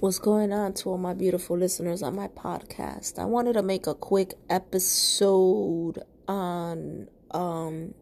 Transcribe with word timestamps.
What's 0.00 0.18
going 0.18 0.50
on 0.50 0.72
to 0.76 0.88
all 0.88 0.96
my 0.96 1.12
beautiful 1.12 1.58
listeners 1.58 2.02
on 2.02 2.16
my 2.16 2.28
podcast? 2.28 3.18
I 3.18 3.26
wanted 3.26 3.52
to 3.52 3.62
make 3.62 3.86
a 3.86 3.92
quick 3.92 4.32
episode 4.48 6.02
on 6.26 7.06
um 7.32 7.92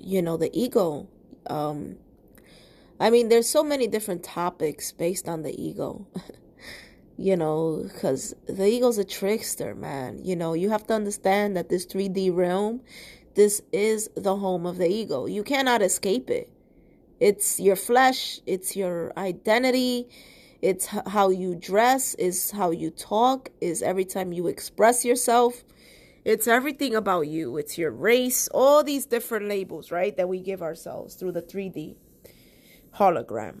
you 0.00 0.22
know 0.22 0.36
the 0.36 0.50
ego. 0.52 1.06
Um 1.46 1.98
I 2.98 3.10
mean 3.10 3.28
there's 3.28 3.48
so 3.48 3.62
many 3.62 3.86
different 3.86 4.24
topics 4.24 4.90
based 4.90 5.28
on 5.28 5.42
the 5.42 5.54
ego. 5.54 6.08
you 7.16 7.36
know, 7.36 7.88
cuz 8.00 8.34
the 8.46 8.66
ego's 8.66 8.98
a 8.98 9.04
trickster, 9.04 9.72
man. 9.72 10.18
You 10.24 10.34
know, 10.34 10.54
you 10.54 10.70
have 10.70 10.84
to 10.88 10.94
understand 10.94 11.56
that 11.56 11.68
this 11.68 11.86
3D 11.86 12.34
realm 12.34 12.80
this 13.36 13.62
is 13.70 14.10
the 14.16 14.34
home 14.34 14.66
of 14.66 14.78
the 14.78 14.88
ego. 14.88 15.26
You 15.26 15.44
cannot 15.44 15.80
escape 15.80 16.28
it. 16.28 16.50
It's 17.20 17.60
your 17.60 17.76
flesh, 17.76 18.40
it's 18.46 18.74
your 18.74 19.12
identity, 19.16 20.08
it's 20.64 20.86
how 20.86 21.28
you 21.28 21.54
dress, 21.54 22.14
is 22.14 22.50
how 22.52 22.70
you 22.70 22.88
talk, 22.90 23.50
is 23.60 23.82
every 23.82 24.06
time 24.06 24.32
you 24.32 24.46
express 24.46 25.04
yourself. 25.04 25.62
It's 26.24 26.48
everything 26.48 26.94
about 26.94 27.28
you. 27.28 27.58
It's 27.58 27.76
your 27.76 27.90
race, 27.90 28.48
all 28.48 28.82
these 28.82 29.04
different 29.04 29.46
labels, 29.46 29.90
right, 29.90 30.16
that 30.16 30.26
we 30.26 30.40
give 30.40 30.62
ourselves 30.62 31.16
through 31.16 31.32
the 31.32 31.42
3D 31.42 31.96
hologram. 32.94 33.60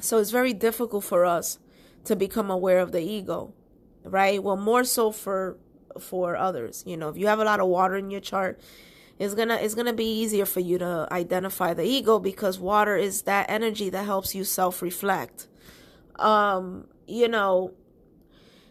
So 0.00 0.18
it's 0.18 0.32
very 0.32 0.52
difficult 0.52 1.04
for 1.04 1.24
us 1.24 1.60
to 2.06 2.16
become 2.16 2.50
aware 2.50 2.80
of 2.80 2.90
the 2.90 3.00
ego, 3.00 3.54
right? 4.02 4.42
Well, 4.42 4.56
more 4.56 4.82
so 4.82 5.12
for 5.12 5.56
for 6.00 6.36
others. 6.36 6.82
You 6.84 6.96
know, 6.96 7.10
if 7.10 7.16
you 7.16 7.28
have 7.28 7.38
a 7.38 7.44
lot 7.44 7.60
of 7.60 7.68
water 7.68 7.94
in 7.94 8.10
your 8.10 8.20
chart, 8.20 8.58
it's 9.20 9.34
gonna 9.34 9.54
it's 9.54 9.76
gonna 9.76 9.92
be 9.92 10.20
easier 10.20 10.46
for 10.46 10.58
you 10.58 10.78
to 10.78 11.06
identify 11.12 11.74
the 11.74 11.84
ego 11.84 12.18
because 12.18 12.58
water 12.58 12.96
is 12.96 13.22
that 13.22 13.48
energy 13.48 13.88
that 13.90 14.04
helps 14.04 14.34
you 14.34 14.42
self 14.42 14.82
reflect 14.82 15.46
um 16.16 16.86
you 17.06 17.28
know 17.28 17.72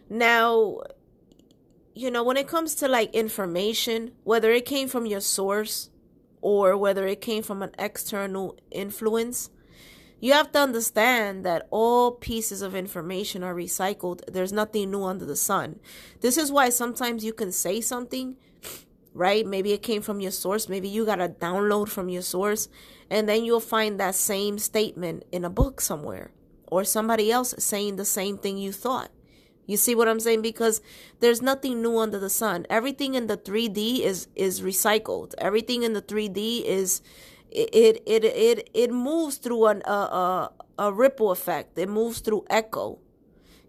now 0.09 0.79
you 1.93 2.11
know 2.11 2.23
when 2.23 2.37
it 2.37 2.47
comes 2.47 2.75
to 2.75 2.87
like 2.87 3.13
information 3.13 4.11
whether 4.23 4.51
it 4.51 4.65
came 4.65 4.87
from 4.87 5.05
your 5.05 5.21
source 5.21 5.89
or 6.41 6.75
whether 6.77 7.07
it 7.07 7.21
came 7.21 7.43
from 7.43 7.61
an 7.61 7.71
external 7.77 8.57
influence 8.71 9.49
you 10.19 10.33
have 10.33 10.51
to 10.51 10.59
understand 10.59 11.43
that 11.45 11.67
all 11.71 12.11
pieces 12.11 12.61
of 12.61 12.75
information 12.75 13.41
are 13.41 13.55
recycled. 13.55 14.21
There's 14.31 14.53
nothing 14.53 14.91
new 14.91 15.03
under 15.03 15.25
the 15.25 15.35
sun. 15.35 15.79
This 16.19 16.37
is 16.37 16.51
why 16.51 16.69
sometimes 16.69 17.25
you 17.25 17.33
can 17.33 17.51
say 17.51 17.81
something 17.81 18.37
right? 19.13 19.45
Maybe 19.45 19.73
it 19.73 19.81
came 19.81 20.01
from 20.01 20.19
your 20.19 20.31
source. 20.31 20.69
Maybe 20.69 20.87
you 20.87 21.05
got 21.05 21.19
a 21.19 21.29
download 21.29 21.89
from 21.89 22.09
your 22.09 22.21
source 22.21 22.69
and 23.09 23.27
then 23.27 23.43
you'll 23.43 23.59
find 23.59 23.99
that 23.99 24.15
same 24.15 24.57
statement 24.57 25.23
in 25.31 25.43
a 25.43 25.49
book 25.49 25.81
somewhere 25.81 26.31
or 26.71 26.83
somebody 26.83 27.31
else 27.31 27.53
saying 27.59 27.97
the 27.97 28.05
same 28.05 28.39
thing 28.39 28.57
you 28.57 28.71
thought. 28.71 29.11
You 29.67 29.77
see 29.77 29.93
what 29.93 30.07
I'm 30.07 30.19
saying? 30.19 30.41
Because 30.41 30.81
there's 31.19 31.41
nothing 31.41 31.81
new 31.81 31.99
under 31.99 32.17
the 32.17 32.29
sun. 32.29 32.65
Everything 32.69 33.13
in 33.13 33.27
the 33.27 33.37
3D 33.37 33.99
is 33.99 34.27
is 34.35 34.61
recycled. 34.61 35.35
Everything 35.37 35.83
in 35.83 35.93
the 35.93 36.01
3D 36.01 36.65
is 36.65 37.01
it 37.51 38.01
it 38.07 38.25
it 38.25 38.69
it 38.73 38.91
moves 38.91 39.37
through 39.37 39.67
an, 39.67 39.83
a, 39.85 39.91
a 39.91 40.51
a 40.79 40.91
ripple 40.91 41.31
effect. 41.31 41.77
It 41.77 41.89
moves 41.89 42.19
through 42.19 42.45
echo. 42.49 42.99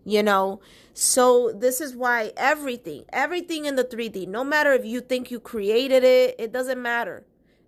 You 0.04 0.24
know, 0.24 0.60
so 0.94 1.52
this 1.52 1.80
is 1.80 1.94
why 1.94 2.32
everything, 2.36 3.04
everything 3.12 3.66
in 3.66 3.76
the 3.76 3.84
3D, 3.84 4.26
no 4.26 4.42
matter 4.42 4.72
if 4.72 4.84
you 4.84 5.00
think 5.00 5.30
you 5.30 5.38
created 5.38 6.02
it, 6.02 6.34
it 6.40 6.52
doesn't 6.52 6.82
matter. 6.82 7.24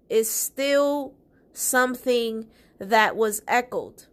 It's 0.08 0.28
still 0.28 1.14
something 1.52 2.48
that 2.80 3.14
was 3.14 3.40
echoed 3.46 4.06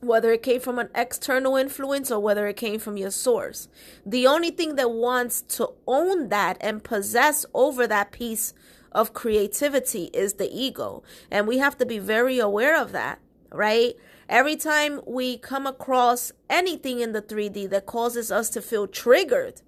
whether 0.00 0.32
it 0.32 0.42
came 0.42 0.60
from 0.60 0.78
an 0.78 0.88
external 0.94 1.56
influence 1.56 2.10
or 2.10 2.20
whether 2.20 2.46
it 2.46 2.56
came 2.56 2.78
from 2.78 2.96
your 2.96 3.10
source. 3.10 3.68
The 4.06 4.26
only 4.26 4.50
thing 4.50 4.76
that 4.76 4.90
wants 4.90 5.42
to 5.56 5.70
own 5.86 6.28
that 6.28 6.56
and 6.60 6.84
possess 6.84 7.44
over 7.52 7.86
that 7.86 8.12
piece 8.12 8.54
of 8.92 9.12
creativity 9.12 10.04
is 10.14 10.34
the 10.34 10.50
ego. 10.50 11.02
And 11.30 11.46
we 11.46 11.58
have 11.58 11.76
to 11.78 11.86
be 11.86 11.98
very 11.98 12.38
aware 12.38 12.80
of 12.80 12.92
that, 12.92 13.20
right? 13.50 13.96
Every 14.28 14.56
time 14.56 15.00
we 15.06 15.38
come 15.38 15.66
across 15.66 16.32
anything 16.50 17.00
in 17.00 17.12
the 17.12 17.22
3D 17.22 17.70
that 17.70 17.86
causes 17.86 18.30
us 18.30 18.50
to 18.50 18.62
feel 18.62 18.86
triggered, 18.86 19.62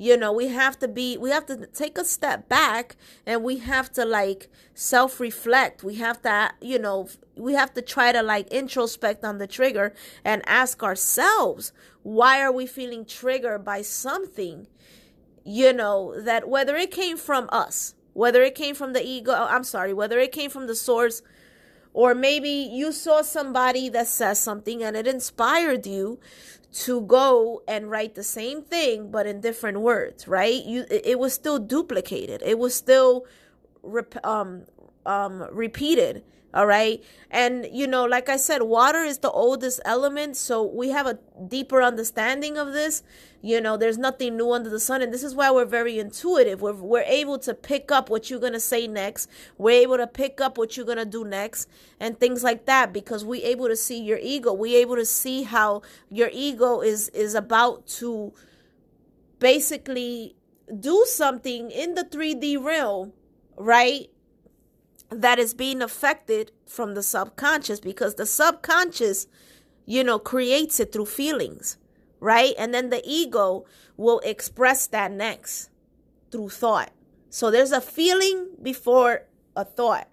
you 0.00 0.16
know 0.16 0.32
we 0.32 0.48
have 0.48 0.78
to 0.78 0.88
be 0.88 1.18
we 1.18 1.28
have 1.28 1.44
to 1.44 1.66
take 1.66 1.98
a 1.98 2.04
step 2.06 2.48
back 2.48 2.96
and 3.26 3.44
we 3.44 3.58
have 3.58 3.92
to 3.92 4.02
like 4.02 4.48
self 4.72 5.20
reflect 5.20 5.84
we 5.84 5.96
have 5.96 6.22
to 6.22 6.50
you 6.62 6.78
know 6.78 7.06
we 7.36 7.52
have 7.52 7.74
to 7.74 7.82
try 7.82 8.10
to 8.10 8.22
like 8.22 8.48
introspect 8.48 9.22
on 9.22 9.36
the 9.36 9.46
trigger 9.46 9.92
and 10.24 10.42
ask 10.46 10.82
ourselves 10.82 11.70
why 12.02 12.40
are 12.40 12.50
we 12.50 12.66
feeling 12.66 13.04
triggered 13.04 13.62
by 13.62 13.82
something 13.82 14.66
you 15.44 15.70
know 15.70 16.18
that 16.18 16.48
whether 16.48 16.76
it 16.76 16.90
came 16.90 17.18
from 17.18 17.46
us 17.52 17.94
whether 18.14 18.42
it 18.42 18.54
came 18.54 18.74
from 18.74 18.94
the 18.94 19.06
ego 19.06 19.32
oh, 19.36 19.48
i'm 19.50 19.64
sorry 19.64 19.92
whether 19.92 20.18
it 20.18 20.32
came 20.32 20.48
from 20.48 20.66
the 20.66 20.74
source 20.74 21.20
or 21.92 22.14
maybe 22.14 22.48
you 22.48 22.90
saw 22.90 23.20
somebody 23.20 23.90
that 23.90 24.06
says 24.06 24.40
something 24.40 24.82
and 24.82 24.96
it 24.96 25.06
inspired 25.06 25.86
you 25.86 26.18
to 26.72 27.00
go 27.02 27.62
and 27.66 27.90
write 27.90 28.14
the 28.14 28.22
same 28.22 28.62
thing 28.62 29.10
but 29.10 29.26
in 29.26 29.40
different 29.40 29.80
words 29.80 30.28
right? 30.28 30.64
You 30.64 30.86
it 30.90 31.18
was 31.18 31.32
still 31.32 31.58
duplicated. 31.58 32.42
It 32.44 32.58
was 32.58 32.74
still 32.74 33.26
rep, 33.82 34.14
um 34.24 34.64
um 35.06 35.46
repeated 35.50 36.22
all 36.52 36.66
right? 36.66 37.02
And 37.30 37.66
you 37.72 37.86
know 37.86 38.04
like 38.04 38.28
i 38.28 38.36
said 38.36 38.62
water 38.62 38.98
is 38.98 39.18
the 39.18 39.30
oldest 39.30 39.80
element 39.84 40.36
so 40.36 40.62
we 40.62 40.90
have 40.90 41.06
a 41.06 41.18
deeper 41.46 41.82
understanding 41.82 42.56
of 42.56 42.72
this. 42.72 43.02
You 43.42 43.60
know 43.60 43.76
there's 43.76 43.98
nothing 43.98 44.36
new 44.36 44.52
under 44.52 44.68
the 44.68 44.80
sun 44.80 45.00
and 45.00 45.14
this 45.14 45.22
is 45.22 45.34
why 45.34 45.50
we're 45.50 45.64
very 45.64 45.98
intuitive. 45.98 46.60
We're, 46.60 46.74
we're 46.74 47.02
able 47.02 47.38
to 47.40 47.54
pick 47.54 47.90
up 47.90 48.10
what 48.10 48.30
you're 48.30 48.40
going 48.40 48.52
to 48.52 48.60
say 48.60 48.86
next. 48.86 49.30
We're 49.58 49.82
able 49.82 49.96
to 49.96 50.06
pick 50.06 50.40
up 50.40 50.58
what 50.58 50.76
you're 50.76 50.86
going 50.86 50.98
to 50.98 51.04
do 51.04 51.24
next 51.24 51.68
and 51.98 52.18
things 52.18 52.42
like 52.42 52.66
that 52.66 52.92
because 52.92 53.24
we're 53.24 53.46
able 53.46 53.68
to 53.68 53.76
see 53.76 54.02
your 54.02 54.18
ego. 54.20 54.52
We're 54.52 54.80
able 54.80 54.96
to 54.96 55.06
see 55.06 55.44
how 55.44 55.82
your 56.10 56.30
ego 56.32 56.80
is 56.80 57.08
is 57.10 57.34
about 57.34 57.86
to 57.98 58.32
basically 59.38 60.36
do 60.78 61.04
something 61.08 61.70
in 61.70 61.94
the 61.94 62.04
3d 62.04 62.62
realm 62.62 63.12
right 63.56 64.10
that 65.10 65.38
is 65.38 65.54
being 65.54 65.82
affected 65.82 66.52
from 66.66 66.94
the 66.94 67.02
subconscious 67.02 67.80
because 67.80 68.14
the 68.14 68.26
subconscious, 68.26 69.26
you 69.86 70.04
know, 70.04 70.18
creates 70.18 70.80
it 70.80 70.92
through 70.92 71.06
feelings, 71.06 71.76
right? 72.20 72.54
And 72.58 72.72
then 72.72 72.90
the 72.90 73.02
ego 73.04 73.64
will 73.96 74.20
express 74.20 74.86
that 74.88 75.12
next 75.12 75.70
through 76.30 76.50
thought. 76.50 76.92
So 77.28 77.50
there's 77.50 77.72
a 77.72 77.80
feeling 77.80 78.50
before 78.62 79.26
a 79.56 79.64
thought. 79.64 80.08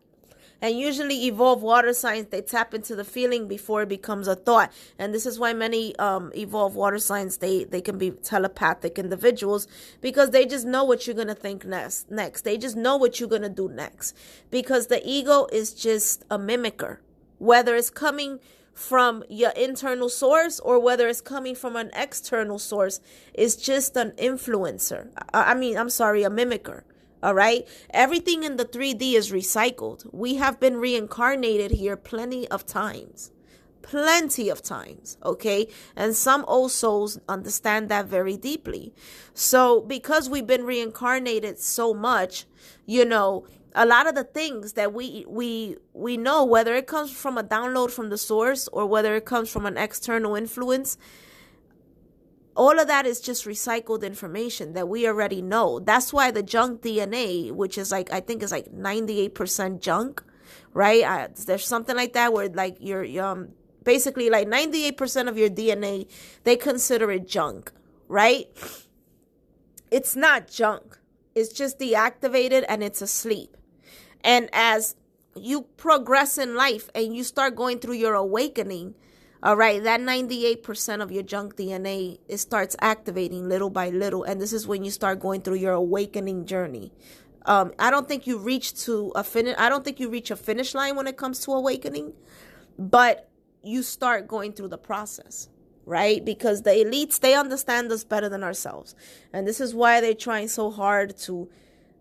And 0.61 0.77
usually, 0.79 1.25
evolved 1.27 1.61
water 1.61 1.93
signs 1.93 2.27
they 2.27 2.41
tap 2.41 2.73
into 2.73 2.95
the 2.95 3.03
feeling 3.03 3.47
before 3.47 3.83
it 3.83 3.89
becomes 3.89 4.27
a 4.27 4.35
thought. 4.35 4.71
And 4.97 5.13
this 5.13 5.25
is 5.25 5.37
why 5.37 5.53
many 5.53 5.95
um, 5.97 6.31
evolved 6.35 6.75
water 6.75 6.99
signs 6.99 7.37
they 7.37 7.63
they 7.63 7.81
can 7.81 7.97
be 7.97 8.11
telepathic 8.11 8.97
individuals 8.97 9.67
because 10.01 10.31
they 10.31 10.45
just 10.45 10.65
know 10.65 10.83
what 10.83 11.05
you're 11.05 11.15
gonna 11.15 11.35
think 11.35 11.65
next. 11.65 12.09
Next, 12.09 12.41
they 12.41 12.57
just 12.57 12.75
know 12.75 12.97
what 12.97 13.19
you're 13.19 13.29
gonna 13.29 13.49
do 13.49 13.69
next 13.69 14.15
because 14.49 14.87
the 14.87 15.01
ego 15.07 15.47
is 15.51 15.73
just 15.73 16.23
a 16.31 16.39
mimicker, 16.39 16.97
whether 17.37 17.75
it's 17.75 17.89
coming 17.89 18.39
from 18.77 19.23
your 19.27 19.49
internal 19.51 20.07
source 20.07 20.59
or 20.59 20.79
whether 20.79 21.07
it's 21.07 21.19
coming 21.19 21.55
from 21.55 21.75
an 21.75 21.89
external 21.95 22.59
source 22.59 22.99
is 23.33 23.55
just 23.55 23.97
an 23.97 24.11
influencer. 24.11 25.09
I 25.33 25.55
mean, 25.55 25.77
I'm 25.77 25.89
sorry, 25.89 26.23
a 26.23 26.29
mimicker. 26.29 26.83
All 27.23 27.33
right. 27.33 27.67
Everything 27.89 28.43
in 28.43 28.57
the 28.57 28.65
3D 28.65 29.13
is 29.13 29.31
recycled. 29.31 30.07
We 30.13 30.35
have 30.35 30.59
been 30.59 30.77
reincarnated 30.77 31.71
here 31.71 31.97
plenty 31.97 32.47
of 32.49 32.65
times. 32.65 33.31
Plenty 33.81 34.49
of 34.49 34.61
times. 34.61 35.17
Okay. 35.23 35.67
And 35.95 36.15
some 36.15 36.45
old 36.47 36.71
souls 36.71 37.19
understand 37.27 37.89
that 37.89 38.05
very 38.05 38.37
deeply. 38.37 38.93
So, 39.33 39.81
because 39.81 40.29
we've 40.29 40.45
been 40.45 40.65
reincarnated 40.65 41.57
so 41.59 41.93
much, 41.93 42.45
you 42.85 43.05
know, 43.05 43.45
a 43.73 43.85
lot 43.85 44.07
of 44.07 44.15
the 44.15 44.23
things 44.23 44.73
that 44.73 44.91
we 44.93 45.23
we 45.27 45.77
we 45.93 46.17
know 46.17 46.43
whether 46.43 46.75
it 46.75 46.87
comes 46.87 47.11
from 47.11 47.37
a 47.37 47.43
download 47.43 47.91
from 47.91 48.09
the 48.09 48.17
source 48.17 48.67
or 48.69 48.87
whether 48.87 49.15
it 49.15 49.25
comes 49.25 49.49
from 49.49 49.65
an 49.65 49.77
external 49.77 50.35
influence 50.35 50.97
all 52.57 52.79
of 52.79 52.87
that 52.87 53.05
is 53.05 53.21
just 53.21 53.45
recycled 53.45 54.01
information 54.01 54.73
that 54.73 54.89
we 54.89 55.07
already 55.07 55.43
know. 55.43 55.79
That's 55.79 56.11
why 56.11 56.31
the 56.31 56.41
junk 56.41 56.81
DNA, 56.81 57.51
which 57.51 57.77
is 57.77 57.91
like 57.91 58.11
I 58.11 58.19
think 58.19 58.41
is 58.41 58.51
like 58.51 58.65
98% 58.73 59.79
junk, 59.79 60.23
right? 60.73 61.03
I, 61.03 61.27
there's 61.45 61.67
something 61.67 61.95
like 61.95 62.13
that 62.13 62.33
where 62.33 62.49
like 62.49 62.77
you're 62.79 63.05
um 63.23 63.49
basically 63.83 64.29
like 64.29 64.47
98% 64.47 65.29
of 65.29 65.37
your 65.37 65.49
DNA, 65.49 66.09
they 66.43 66.57
consider 66.57 67.11
it 67.11 67.27
junk, 67.27 67.71
right? 68.07 68.47
It's 69.91 70.15
not 70.15 70.49
junk. 70.49 70.99
It's 71.35 71.53
just 71.53 71.79
deactivated 71.79 72.65
and 72.67 72.83
it's 72.83 73.01
asleep. 73.01 73.55
And 74.23 74.49
as 74.51 74.95
you 75.35 75.61
progress 75.77 76.37
in 76.37 76.55
life 76.55 76.89
and 76.95 77.15
you 77.15 77.23
start 77.23 77.55
going 77.55 77.79
through 77.79 77.93
your 77.95 78.15
awakening, 78.15 78.95
All 79.43 79.55
right, 79.55 79.83
that 79.83 80.01
98% 80.01 81.01
of 81.01 81.11
your 81.11 81.23
junk 81.23 81.55
DNA 81.57 82.19
it 82.27 82.37
starts 82.37 82.75
activating 82.81 83.47
little 83.47 83.69
by 83.69 83.89
little 83.89 84.23
and 84.23 84.41
this 84.41 84.51
is 84.51 84.67
when 84.67 84.83
you 84.83 84.91
start 84.91 85.19
going 85.19 85.41
through 85.41 85.55
your 85.55 85.73
awakening 85.73 86.45
journey. 86.45 86.91
Um, 87.45 87.71
I 87.77 87.91
don't 87.91 88.07
think 88.07 88.27
you 88.27 88.39
reach 88.39 88.73
to 88.85 89.11
a 89.15 89.23
finish 89.23 89.55
I 89.57 89.69
don't 89.69 89.85
think 89.85 89.99
you 89.99 90.09
reach 90.09 90.31
a 90.31 90.35
finish 90.35 90.73
line 90.73 90.95
when 90.95 91.07
it 91.07 91.17
comes 91.17 91.39
to 91.45 91.51
awakening, 91.51 92.13
but 92.79 93.29
you 93.63 93.83
start 93.83 94.27
going 94.27 94.53
through 94.53 94.69
the 94.69 94.77
process 94.77 95.49
right? 95.87 96.25
Because 96.25 96.63
the 96.63 96.71
elites, 96.71 97.21
they 97.21 97.33
understand 97.33 97.89
us 97.93 98.03
better 98.03 98.27
than 98.27 98.43
ourselves. 98.43 98.93
And 99.31 99.47
this 99.47 99.61
is 99.61 99.73
why 99.73 100.01
they're 100.01 100.13
trying 100.13 100.49
so 100.49 100.69
hard 100.69 101.17
to, 101.19 101.49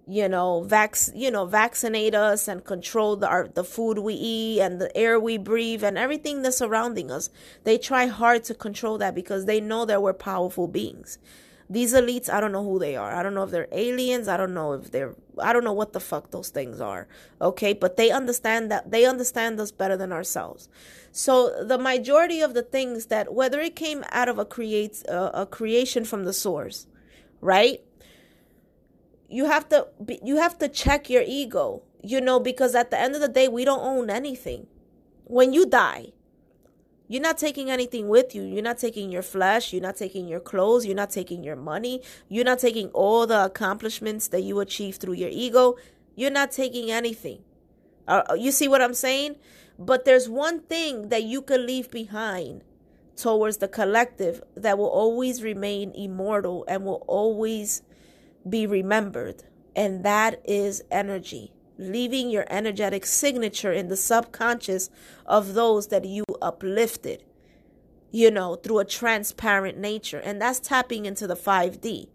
you 0.08 0.28
know, 0.28 0.62
vac, 0.62 0.96
you 1.14 1.30
know, 1.30 1.46
vaccinate 1.46 2.14
us 2.14 2.46
and 2.46 2.64
control 2.64 3.16
the, 3.16 3.28
our, 3.28 3.48
the 3.48 3.64
food 3.64 3.98
we 3.98 4.14
eat 4.14 4.60
and 4.60 4.80
the 4.80 4.96
air 4.96 5.18
we 5.18 5.36
breathe 5.36 5.82
and 5.82 5.98
everything 5.98 6.42
that's 6.42 6.58
surrounding 6.58 7.10
us. 7.10 7.28
They 7.64 7.76
try 7.76 8.06
hard 8.06 8.44
to 8.44 8.54
control 8.54 8.98
that 8.98 9.14
because 9.14 9.46
they 9.46 9.60
know 9.60 9.84
that 9.84 10.02
we're 10.02 10.12
powerful 10.12 10.68
beings. 10.68 11.18
These 11.68 11.94
elites, 11.94 12.28
I 12.32 12.40
don't 12.40 12.52
know 12.52 12.62
who 12.62 12.78
they 12.78 12.94
are. 12.94 13.12
I 13.12 13.24
don't 13.24 13.34
know 13.34 13.42
if 13.42 13.50
they're 13.50 13.66
aliens. 13.72 14.28
I 14.28 14.36
don't 14.36 14.54
know 14.54 14.74
if 14.74 14.92
they're 14.92 15.16
I 15.38 15.52
don't 15.52 15.64
know 15.64 15.72
what 15.72 15.92
the 15.92 16.00
fuck 16.00 16.30
those 16.30 16.50
things 16.50 16.80
are. 16.80 17.08
Okay, 17.40 17.72
but 17.72 17.96
they 17.96 18.10
understand 18.10 18.70
that 18.70 18.92
they 18.92 19.04
understand 19.04 19.58
us 19.58 19.72
better 19.72 19.96
than 19.96 20.12
ourselves. 20.12 20.68
So 21.10 21.64
the 21.64 21.76
majority 21.76 22.40
of 22.40 22.54
the 22.54 22.62
things 22.62 23.06
that 23.06 23.34
whether 23.34 23.60
it 23.60 23.74
came 23.74 24.04
out 24.12 24.28
of 24.28 24.38
a 24.38 24.44
creates, 24.44 25.04
uh, 25.06 25.32
a 25.34 25.44
creation 25.44 26.04
from 26.04 26.24
the 26.24 26.32
source, 26.32 26.86
right? 27.40 27.80
You 29.28 29.46
have 29.46 29.68
to 29.70 29.88
you 30.22 30.36
have 30.36 30.58
to 30.58 30.68
check 30.68 31.10
your 31.10 31.24
ego, 31.26 31.82
you 32.02 32.20
know, 32.20 32.38
because 32.38 32.74
at 32.74 32.90
the 32.90 32.98
end 32.98 33.14
of 33.14 33.20
the 33.20 33.28
day 33.28 33.48
we 33.48 33.64
don't 33.64 33.82
own 33.82 34.10
anything. 34.10 34.66
When 35.24 35.52
you 35.52 35.66
die, 35.66 36.12
you're 37.08 37.22
not 37.22 37.38
taking 37.38 37.70
anything 37.70 38.08
with 38.08 38.34
you. 38.34 38.42
You're 38.42 38.62
not 38.62 38.78
taking 38.78 39.10
your 39.10 39.22
flesh. 39.22 39.72
You're 39.72 39.82
not 39.82 39.96
taking 39.96 40.28
your 40.28 40.40
clothes. 40.40 40.86
You're 40.86 40.96
not 40.96 41.10
taking 41.10 41.44
your 41.44 41.56
money. 41.56 42.02
You're 42.28 42.44
not 42.44 42.58
taking 42.58 42.88
all 42.88 43.26
the 43.26 43.44
accomplishments 43.44 44.28
that 44.28 44.42
you 44.42 44.60
achieve 44.60 44.96
through 44.96 45.14
your 45.14 45.30
ego. 45.30 45.76
You're 46.14 46.30
not 46.30 46.50
taking 46.50 46.90
anything. 46.90 47.42
Uh, 48.08 48.22
uh 48.30 48.34
you 48.34 48.50
see 48.52 48.68
what 48.68 48.82
I'm 48.82 48.94
saying? 48.94 49.36
But 49.78 50.04
there's 50.04 50.28
one 50.28 50.60
thing 50.60 51.10
that 51.10 51.24
you 51.24 51.42
can 51.42 51.66
leave 51.66 51.90
behind 51.90 52.62
towards 53.16 53.58
the 53.58 53.68
collective 53.68 54.42
that 54.54 54.78
will 54.78 54.88
always 54.88 55.42
remain 55.42 55.92
immortal 55.94 56.64
and 56.68 56.84
will 56.84 57.04
always 57.06 57.82
be 58.48 58.66
remembered. 58.66 59.44
And 59.74 60.04
that 60.04 60.40
is 60.44 60.82
energy 60.90 61.52
leaving 61.78 62.30
your 62.30 62.46
energetic 62.48 63.04
signature 63.04 63.72
in 63.72 63.88
the 63.88 63.96
subconscious 63.96 64.90
of 65.26 65.54
those 65.54 65.88
that 65.88 66.04
you 66.04 66.24
uplifted, 66.40 67.24
you 68.10 68.30
know, 68.30 68.56
through 68.56 68.78
a 68.78 68.84
transparent 68.84 69.78
nature. 69.78 70.18
And 70.18 70.40
that's 70.40 70.60
tapping 70.60 71.06
into 71.06 71.26
the 71.26 71.36
5D. 71.36 72.08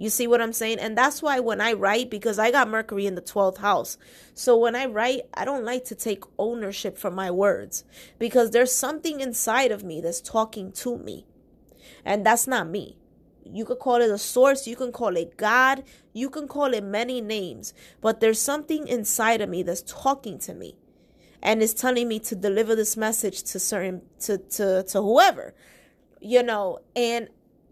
You 0.00 0.10
see 0.10 0.28
what 0.28 0.40
I'm 0.40 0.52
saying? 0.52 0.78
And 0.78 0.96
that's 0.96 1.22
why 1.22 1.40
when 1.40 1.60
I 1.60 1.72
write, 1.72 2.08
because 2.08 2.38
I 2.38 2.52
got 2.52 2.68
Mercury 2.68 3.06
in 3.06 3.16
the 3.16 3.22
12th 3.22 3.58
house. 3.58 3.98
So 4.32 4.56
when 4.56 4.76
I 4.76 4.86
write, 4.86 5.22
I 5.34 5.44
don't 5.44 5.64
like 5.64 5.84
to 5.86 5.96
take 5.96 6.22
ownership 6.38 6.96
for 6.96 7.10
my 7.10 7.32
words 7.32 7.84
because 8.18 8.52
there's 8.52 8.72
something 8.72 9.20
inside 9.20 9.72
of 9.72 9.82
me 9.82 10.00
that's 10.00 10.20
talking 10.20 10.70
to 10.72 10.98
me. 10.98 11.26
And 12.04 12.24
that's 12.24 12.46
not 12.46 12.68
me. 12.68 12.96
You 13.52 13.64
could 13.64 13.78
call 13.78 13.96
it 13.96 14.10
a 14.10 14.18
source, 14.18 14.66
you 14.66 14.76
can 14.76 14.92
call 14.92 15.16
it 15.16 15.36
God, 15.36 15.84
you 16.12 16.30
can 16.30 16.48
call 16.48 16.74
it 16.74 16.84
many 16.84 17.20
names, 17.20 17.72
but 18.00 18.20
there's 18.20 18.40
something 18.40 18.86
inside 18.86 19.40
of 19.40 19.48
me 19.48 19.62
that's 19.62 19.82
talking 19.82 20.38
to 20.40 20.54
me 20.54 20.76
and 21.42 21.62
is 21.62 21.74
telling 21.74 22.08
me 22.08 22.18
to 22.20 22.34
deliver 22.34 22.74
this 22.74 22.96
message 22.96 23.42
to 23.44 23.58
certain 23.58 24.02
to 24.20 24.38
to 24.38 24.82
to 24.84 25.02
whoever. 25.02 25.54
You 26.20 26.42
know, 26.42 26.80
and 26.96 27.28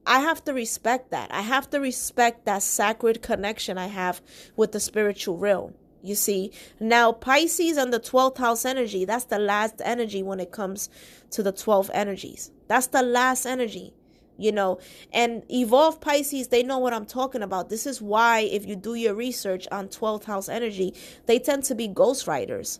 I 0.06 0.20
have 0.20 0.44
to 0.44 0.54
respect 0.54 1.10
that. 1.10 1.32
I 1.32 1.42
have 1.42 1.68
to 1.70 1.80
respect 1.80 2.46
that 2.46 2.62
sacred 2.62 3.22
connection 3.22 3.76
I 3.76 3.88
have 3.88 4.22
with 4.54 4.72
the 4.72 4.80
spiritual 4.80 5.36
realm. 5.36 5.74
You 6.00 6.14
see, 6.14 6.52
now 6.78 7.10
Pisces 7.10 7.76
and 7.76 7.92
the 7.92 7.98
12th 7.98 8.38
house 8.38 8.64
energy, 8.64 9.04
that's 9.04 9.24
the 9.24 9.40
last 9.40 9.82
energy 9.84 10.22
when 10.22 10.38
it 10.38 10.52
comes 10.52 10.88
to 11.32 11.42
the 11.42 11.50
12 11.50 11.90
energies. 11.92 12.52
That's 12.68 12.86
the 12.86 13.02
last 13.02 13.44
energy 13.44 13.92
you 14.38 14.52
know 14.52 14.78
and 15.12 15.42
evolve 15.50 16.00
pisces 16.00 16.48
they 16.48 16.62
know 16.62 16.78
what 16.78 16.92
i'm 16.92 17.06
talking 17.06 17.42
about. 17.42 17.68
This 17.68 17.86
is 17.86 18.00
why 18.02 18.40
if 18.40 18.66
you 18.66 18.76
do 18.76 18.94
your 18.94 19.14
research 19.14 19.66
on 19.72 19.88
12th 19.88 20.24
house 20.24 20.48
energy 20.48 20.94
they 21.26 21.38
tend 21.38 21.64
to 21.64 21.74
be 21.74 21.88
ghostwriters 21.88 22.78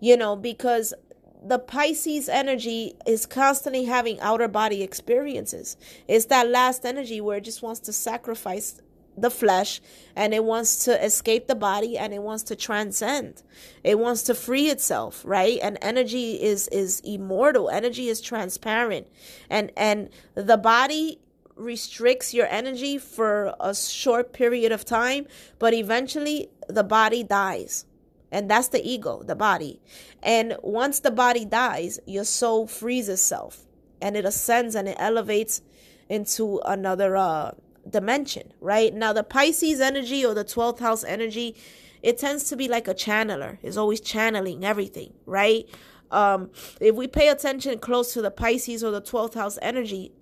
you 0.00 0.16
know 0.16 0.36
because 0.36 0.94
the 1.42 1.58
pisces 1.58 2.28
energy 2.28 2.94
is 3.06 3.26
constantly 3.26 3.84
having 3.84 4.18
outer 4.20 4.48
body 4.48 4.82
experiences. 4.82 5.76
It's 6.06 6.26
that 6.26 6.48
last 6.48 6.84
energy 6.84 7.20
where 7.20 7.38
it 7.38 7.44
just 7.44 7.62
wants 7.62 7.80
to 7.80 7.92
sacrifice 7.92 8.80
the 9.22 9.30
flesh 9.30 9.80
and 10.16 10.34
it 10.34 10.44
wants 10.44 10.84
to 10.84 11.04
escape 11.04 11.46
the 11.46 11.54
body 11.54 11.96
and 11.96 12.12
it 12.12 12.22
wants 12.22 12.42
to 12.44 12.56
transcend. 12.56 13.42
It 13.84 13.98
wants 13.98 14.22
to 14.24 14.34
free 14.34 14.68
itself 14.68 15.22
right? 15.24 15.58
And 15.62 15.78
energy 15.82 16.42
is 16.42 16.68
is 16.68 17.00
immortal. 17.00 17.70
Energy 17.70 18.08
is 18.08 18.20
transparent. 18.20 19.06
And 19.48 19.72
and 19.76 20.10
the 20.34 20.56
body 20.56 21.20
restricts 21.56 22.32
your 22.32 22.46
energy 22.46 22.98
for 22.98 23.54
a 23.58 23.74
short 23.74 24.32
period 24.32 24.70
of 24.70 24.84
time 24.84 25.26
but 25.58 25.74
eventually 25.74 26.50
the 26.68 26.84
body 26.84 27.22
dies. 27.22 27.84
And 28.30 28.50
that's 28.50 28.68
the 28.68 28.86
ego 28.86 29.22
the 29.24 29.36
body. 29.36 29.80
And 30.22 30.56
once 30.62 31.00
the 31.00 31.10
body 31.10 31.44
dies 31.44 32.00
your 32.06 32.24
soul 32.24 32.66
frees 32.66 33.08
itself 33.08 33.64
and 34.00 34.16
it 34.16 34.24
ascends 34.24 34.74
and 34.74 34.88
it 34.88 34.96
elevates 34.98 35.62
into 36.08 36.60
another 36.64 37.16
uh 37.16 37.52
dimension, 37.88 38.52
right? 38.60 38.92
Now, 38.94 39.12
the 39.12 39.24
Pisces 39.24 39.80
energy 39.80 40.24
or 40.24 40.34
the 40.34 40.44
12th 40.44 40.80
house 40.80 41.04
energy, 41.04 41.56
it 42.02 42.18
tends 42.18 42.44
to 42.44 42.56
be 42.56 42.68
like 42.68 42.88
a 42.88 42.94
channeler, 42.94 43.58
it's 43.62 43.76
always 43.76 44.00
channeling 44.00 44.64
everything, 44.64 45.12
right? 45.26 45.68
Um, 46.10 46.50
if 46.80 46.94
we 46.94 47.06
pay 47.06 47.28
attention 47.28 47.78
close 47.78 48.12
to 48.14 48.22
the 48.22 48.30
Pisces 48.30 48.82
or 48.82 48.90
the 48.90 49.02
12th 49.02 49.34
house 49.34 49.58
energy, 49.60 50.12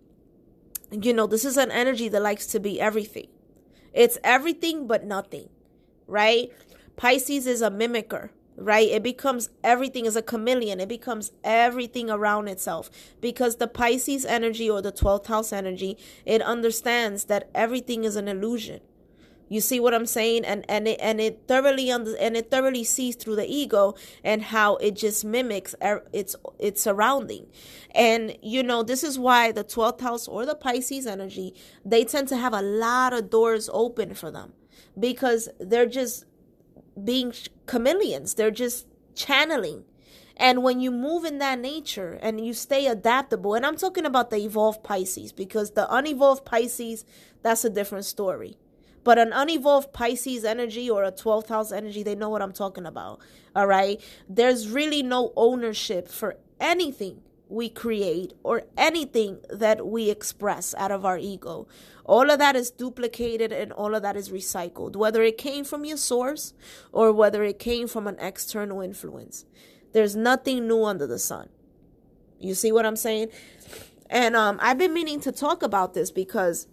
you 0.90 1.12
know, 1.12 1.26
this 1.26 1.44
is 1.44 1.56
an 1.56 1.70
energy 1.70 2.08
that 2.08 2.22
likes 2.22 2.46
to 2.48 2.60
be 2.60 2.80
everything. 2.80 3.28
It's 3.92 4.18
everything 4.22 4.86
but 4.86 5.04
nothing, 5.04 5.48
right? 6.06 6.50
Pisces 6.96 7.46
is 7.46 7.62
a 7.62 7.70
mimicker, 7.70 8.30
right? 8.56 8.88
It 8.88 9.02
becomes 9.02 9.50
everything 9.62 10.06
is 10.06 10.16
a 10.16 10.22
chameleon. 10.22 10.80
It 10.80 10.88
becomes 10.88 11.32
everything 11.44 12.10
around 12.10 12.48
itself 12.48 12.90
because 13.20 13.56
the 13.56 13.68
Pisces 13.68 14.24
energy 14.24 14.68
or 14.68 14.82
the 14.82 14.92
12th 14.92 15.26
house 15.26 15.52
energy, 15.52 15.98
it 16.24 16.42
understands 16.42 17.24
that 17.24 17.50
everything 17.54 18.04
is 18.04 18.16
an 18.16 18.28
illusion. 18.28 18.80
You 19.48 19.60
see 19.60 19.78
what 19.78 19.94
I'm 19.94 20.06
saying? 20.06 20.44
And 20.44 20.64
and 20.68 20.88
it 20.88 20.98
and 21.00 21.20
it 21.20 21.42
thoroughly 21.46 21.90
under, 21.90 22.16
and 22.16 22.36
it 22.36 22.50
thoroughly 22.50 22.82
sees 22.82 23.14
through 23.14 23.36
the 23.36 23.46
ego 23.46 23.94
and 24.24 24.42
how 24.42 24.76
it 24.76 24.96
just 24.96 25.24
mimics 25.24 25.74
er, 25.82 26.04
its 26.12 26.34
its 26.58 26.82
surrounding. 26.82 27.46
And 27.94 28.36
you 28.42 28.64
know, 28.64 28.82
this 28.82 29.04
is 29.04 29.18
why 29.18 29.52
the 29.52 29.62
12th 29.62 30.00
house 30.00 30.26
or 30.26 30.44
the 30.46 30.56
Pisces 30.56 31.06
energy, 31.06 31.54
they 31.84 32.04
tend 32.04 32.26
to 32.28 32.36
have 32.36 32.52
a 32.52 32.62
lot 32.62 33.12
of 33.12 33.30
doors 33.30 33.70
open 33.72 34.14
for 34.14 34.32
them 34.32 34.52
because 34.98 35.48
they're 35.60 35.86
just 35.86 36.24
being 37.02 37.32
chameleons. 37.66 38.34
They're 38.34 38.50
just 38.50 38.86
channeling. 39.14 39.84
And 40.36 40.62
when 40.62 40.80
you 40.80 40.90
move 40.90 41.24
in 41.24 41.38
that 41.38 41.58
nature 41.58 42.18
and 42.20 42.44
you 42.44 42.52
stay 42.52 42.86
adaptable, 42.86 43.54
and 43.54 43.64
I'm 43.64 43.76
talking 43.76 44.04
about 44.04 44.30
the 44.30 44.36
evolved 44.36 44.82
Pisces 44.82 45.32
because 45.32 45.70
the 45.70 45.92
unevolved 45.92 46.44
Pisces, 46.44 47.04
that's 47.42 47.64
a 47.64 47.70
different 47.70 48.04
story. 48.04 48.58
But 49.02 49.18
an 49.18 49.32
unevolved 49.32 49.92
Pisces 49.92 50.44
energy 50.44 50.90
or 50.90 51.04
a 51.04 51.12
12th 51.12 51.48
house 51.48 51.72
energy, 51.72 52.02
they 52.02 52.14
know 52.14 52.28
what 52.28 52.42
I'm 52.42 52.52
talking 52.52 52.84
about. 52.84 53.20
All 53.54 53.66
right. 53.66 54.00
There's 54.28 54.68
really 54.68 55.02
no 55.02 55.32
ownership 55.36 56.08
for 56.08 56.36
anything 56.60 57.22
we 57.48 57.68
create 57.68 58.32
or 58.42 58.62
anything 58.76 59.38
that 59.50 59.86
we 59.86 60.10
express 60.10 60.74
out 60.74 60.90
of 60.90 61.04
our 61.04 61.18
ego. 61.18 61.68
All 62.04 62.30
of 62.30 62.38
that 62.38 62.56
is 62.56 62.70
duplicated 62.70 63.52
and 63.52 63.72
all 63.72 63.94
of 63.94 64.02
that 64.02 64.16
is 64.16 64.30
recycled, 64.30 64.96
whether 64.96 65.22
it 65.22 65.38
came 65.38 65.64
from 65.64 65.84
your 65.84 65.96
source 65.96 66.54
or 66.92 67.12
whether 67.12 67.44
it 67.44 67.58
came 67.58 67.86
from 67.86 68.06
an 68.06 68.16
external 68.18 68.80
influence. 68.80 69.44
There's 69.92 70.16
nothing 70.16 70.66
new 70.66 70.84
under 70.84 71.06
the 71.06 71.18
sun. 71.18 71.48
You 72.38 72.54
see 72.54 72.72
what 72.72 72.84
I'm 72.84 72.96
saying? 72.96 73.28
And 74.10 74.36
um, 74.36 74.58
I've 74.60 74.78
been 74.78 74.92
meaning 74.92 75.20
to 75.20 75.32
talk 75.32 75.62
about 75.62 75.94
this 75.94 76.10
because, 76.10 76.66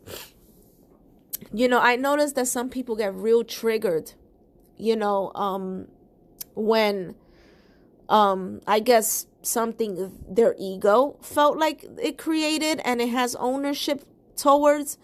you 1.52 1.68
know, 1.68 1.80
I 1.80 1.96
noticed 1.96 2.36
that 2.36 2.48
some 2.48 2.70
people 2.70 2.96
get 2.96 3.14
real 3.14 3.44
triggered, 3.44 4.14
you 4.78 4.96
know, 4.96 5.32
um, 5.34 5.88
when, 6.56 7.16
um, 8.10 8.62
I 8.68 8.80
guess 8.80 9.28
something 9.42 10.12
their 10.28 10.56
ego 10.58 11.18
felt 11.22 11.58
like 11.58 11.86
it 12.02 12.18
created 12.18 12.80
and 12.86 13.02
it 13.02 13.10
has 13.10 13.36
ownership 13.36 14.06
towards 14.38 14.98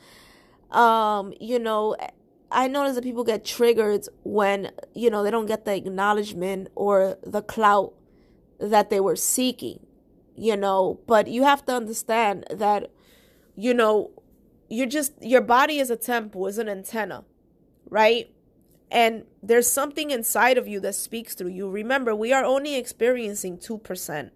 um 0.71 1.33
you 1.41 1.59
know 1.59 1.93
i 2.49 2.65
notice 2.65 2.95
that 2.95 3.03
people 3.03 3.25
get 3.25 3.43
triggered 3.43 4.07
when 4.23 4.71
you 4.93 5.09
know 5.09 5.23
they 5.23 5.29
don't 5.29 5.45
get 5.45 5.65
the 5.65 5.75
acknowledgement 5.75 6.69
or 6.75 7.17
the 7.21 7.41
clout 7.41 7.93
that 8.59 8.89
they 8.89 8.99
were 9.01 9.15
seeking 9.15 9.85
you 10.39 10.55
know, 10.55 10.99
but 11.05 11.27
you 11.27 11.43
have 11.43 11.65
to 11.65 11.73
understand 11.73 12.45
that, 12.49 12.89
you 13.55 13.73
know, 13.73 14.11
you're 14.69 14.87
just, 14.87 15.13
your 15.21 15.41
body 15.41 15.79
is 15.79 15.89
a 15.89 15.97
temple, 15.97 16.47
is 16.47 16.57
an 16.57 16.69
antenna, 16.69 17.25
right? 17.89 18.31
And 18.91 19.25
there's 19.43 19.69
something 19.69 20.11
inside 20.11 20.57
of 20.57 20.67
you 20.67 20.79
that 20.79 20.95
speaks 20.95 21.35
through 21.35 21.51
you. 21.51 21.69
Remember, 21.69 22.15
we 22.15 22.33
are 22.33 22.43
only 22.43 22.75
experiencing 22.75 23.57
2% 23.57 24.31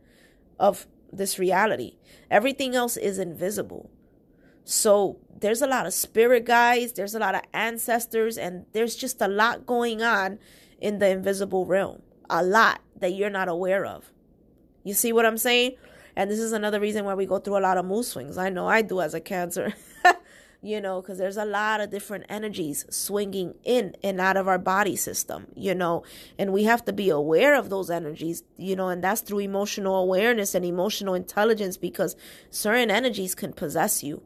of 0.60 0.86
this 1.12 1.38
reality, 1.38 1.98
everything 2.31 2.75
else 2.75 2.98
is 2.98 3.19
invisible. 3.19 3.89
So 4.65 5.19
there's 5.39 5.62
a 5.62 5.67
lot 5.67 5.86
of 5.86 5.93
spirit 5.93 6.45
guides, 6.45 6.93
there's 6.93 7.13
a 7.13 7.19
lot 7.19 7.36
of 7.36 7.41
ancestors, 7.53 8.38
and 8.38 8.65
there's 8.74 8.95
just 8.95 9.22
a 9.22 9.27
lot 9.27 9.65
going 9.65 10.01
on 10.01 10.39
in 10.79 11.00
the 11.00 11.10
invisible 11.10 11.65
realm. 11.65 12.01
A 12.29 12.43
lot 12.43 12.81
that 13.00 13.13
you're 13.13 13.29
not 13.29 13.48
aware 13.48 13.86
of. 13.86 14.12
You 14.83 14.93
see 14.93 15.13
what 15.13 15.25
I'm 15.25 15.38
saying? 15.38 15.75
And 16.15 16.29
this 16.29 16.39
is 16.39 16.51
another 16.51 16.79
reason 16.79 17.05
why 17.05 17.13
we 17.13 17.25
go 17.25 17.39
through 17.39 17.57
a 17.57 17.60
lot 17.60 17.77
of 17.77 17.86
mood 17.86 18.05
swings. 18.05 18.38
I 18.38 18.50
know 18.50 18.67
I 18.67 18.81
do 18.81 19.01
as 19.01 19.13
a 19.13 19.22
cancer. 19.22 19.74
you 20.63 20.79
know, 20.79 21.01
because 21.01 21.17
there's 21.17 21.38
a 21.38 21.46
lot 21.46 21.82
of 21.82 21.91
different 21.91 22.25
energies 22.29 22.86
swinging 22.89 23.53
in 23.65 23.96
and 24.01 24.22
out 24.22 24.38
of 24.38 24.48
our 24.48 24.58
body 24.58 24.96
system, 24.96 25.46
you 25.55 25.75
know, 25.75 26.03
and 26.39 26.53
we 26.53 26.63
have 26.63 26.86
to 26.86 26.93
be 26.93 27.10
aware 27.10 27.53
of 27.53 27.70
those 27.70 27.91
energies, 27.91 28.43
you 28.58 28.75
know, 28.75 28.88
and 28.88 29.03
that's 29.03 29.22
through 29.22 29.39
emotional 29.39 29.98
awareness 29.98 30.55
and 30.55 30.63
emotional 30.63 31.13
intelligence 31.13 31.75
because 31.75 32.15
certain 32.50 32.89
energies 32.89 33.36
can 33.36 33.51
possess 33.51 34.03
you 34.03 34.24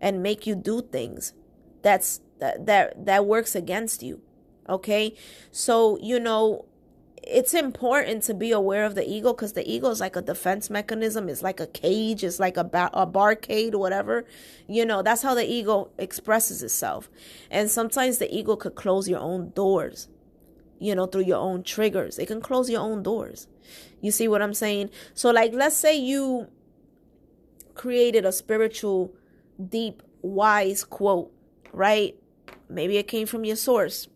and 0.00 0.22
make 0.22 0.46
you 0.46 0.56
do 0.56 0.80
things 0.80 1.34
that's 1.82 2.20
that 2.38 2.66
that, 2.66 3.04
that 3.04 3.26
works 3.26 3.54
against 3.54 4.02
you. 4.02 4.22
Okay? 4.68 5.14
So, 5.50 5.98
you 6.00 6.18
know, 6.18 6.64
it's 7.26 7.54
important 7.54 8.22
to 8.24 8.34
be 8.34 8.52
aware 8.52 8.84
of 8.84 8.94
the 8.94 9.08
ego 9.08 9.32
because 9.32 9.54
the 9.54 9.68
ego 9.68 9.90
is 9.90 9.98
like 9.98 10.14
a 10.14 10.22
defense 10.22 10.70
mechanism. 10.70 11.28
It's 11.28 11.42
like 11.42 11.58
a 11.58 11.66
cage. 11.66 12.22
It's 12.22 12.38
like 12.38 12.56
a, 12.56 12.62
ba- 12.62 12.90
a 12.92 13.04
barcade, 13.04 13.74
whatever. 13.74 14.24
You 14.68 14.86
know, 14.86 15.02
that's 15.02 15.22
how 15.22 15.34
the 15.34 15.44
ego 15.44 15.90
expresses 15.98 16.62
itself. 16.62 17.10
And 17.50 17.68
sometimes 17.68 18.18
the 18.18 18.32
ego 18.32 18.54
could 18.54 18.76
close 18.76 19.08
your 19.08 19.18
own 19.18 19.50
doors, 19.50 20.08
you 20.78 20.94
know, 20.94 21.06
through 21.06 21.24
your 21.24 21.38
own 21.38 21.64
triggers. 21.64 22.18
It 22.18 22.26
can 22.26 22.40
close 22.40 22.70
your 22.70 22.80
own 22.80 23.02
doors. 23.02 23.48
You 24.00 24.12
see 24.12 24.28
what 24.28 24.40
I'm 24.40 24.54
saying? 24.54 24.90
So, 25.12 25.30
like, 25.30 25.52
let's 25.52 25.76
say 25.76 25.96
you 25.96 26.46
created 27.74 28.24
a 28.24 28.30
spiritual, 28.30 29.12
deep, 29.68 30.02
wise 30.22 30.84
quote, 30.84 31.32
right? 31.72 32.14
Maybe 32.68 32.98
it 32.98 33.08
came 33.08 33.26
from 33.26 33.44
your 33.44 33.56
source 33.56 34.06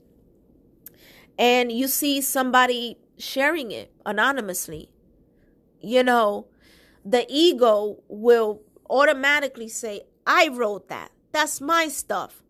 and 1.41 1.73
you 1.73 1.89
see 1.89 2.21
somebody 2.21 2.99
sharing 3.17 3.71
it 3.71 3.91
anonymously, 4.05 4.91
you 5.81 6.05
know, 6.05 6.47
the 7.03 7.25
ego 7.31 8.03
will 8.09 8.61
automatically 8.91 9.69
say, 9.69 10.03
I 10.27 10.49
wrote 10.49 10.91
that. 10.91 11.11
That's 11.33 11.59
my 11.59 11.89
stuff. 11.89 12.43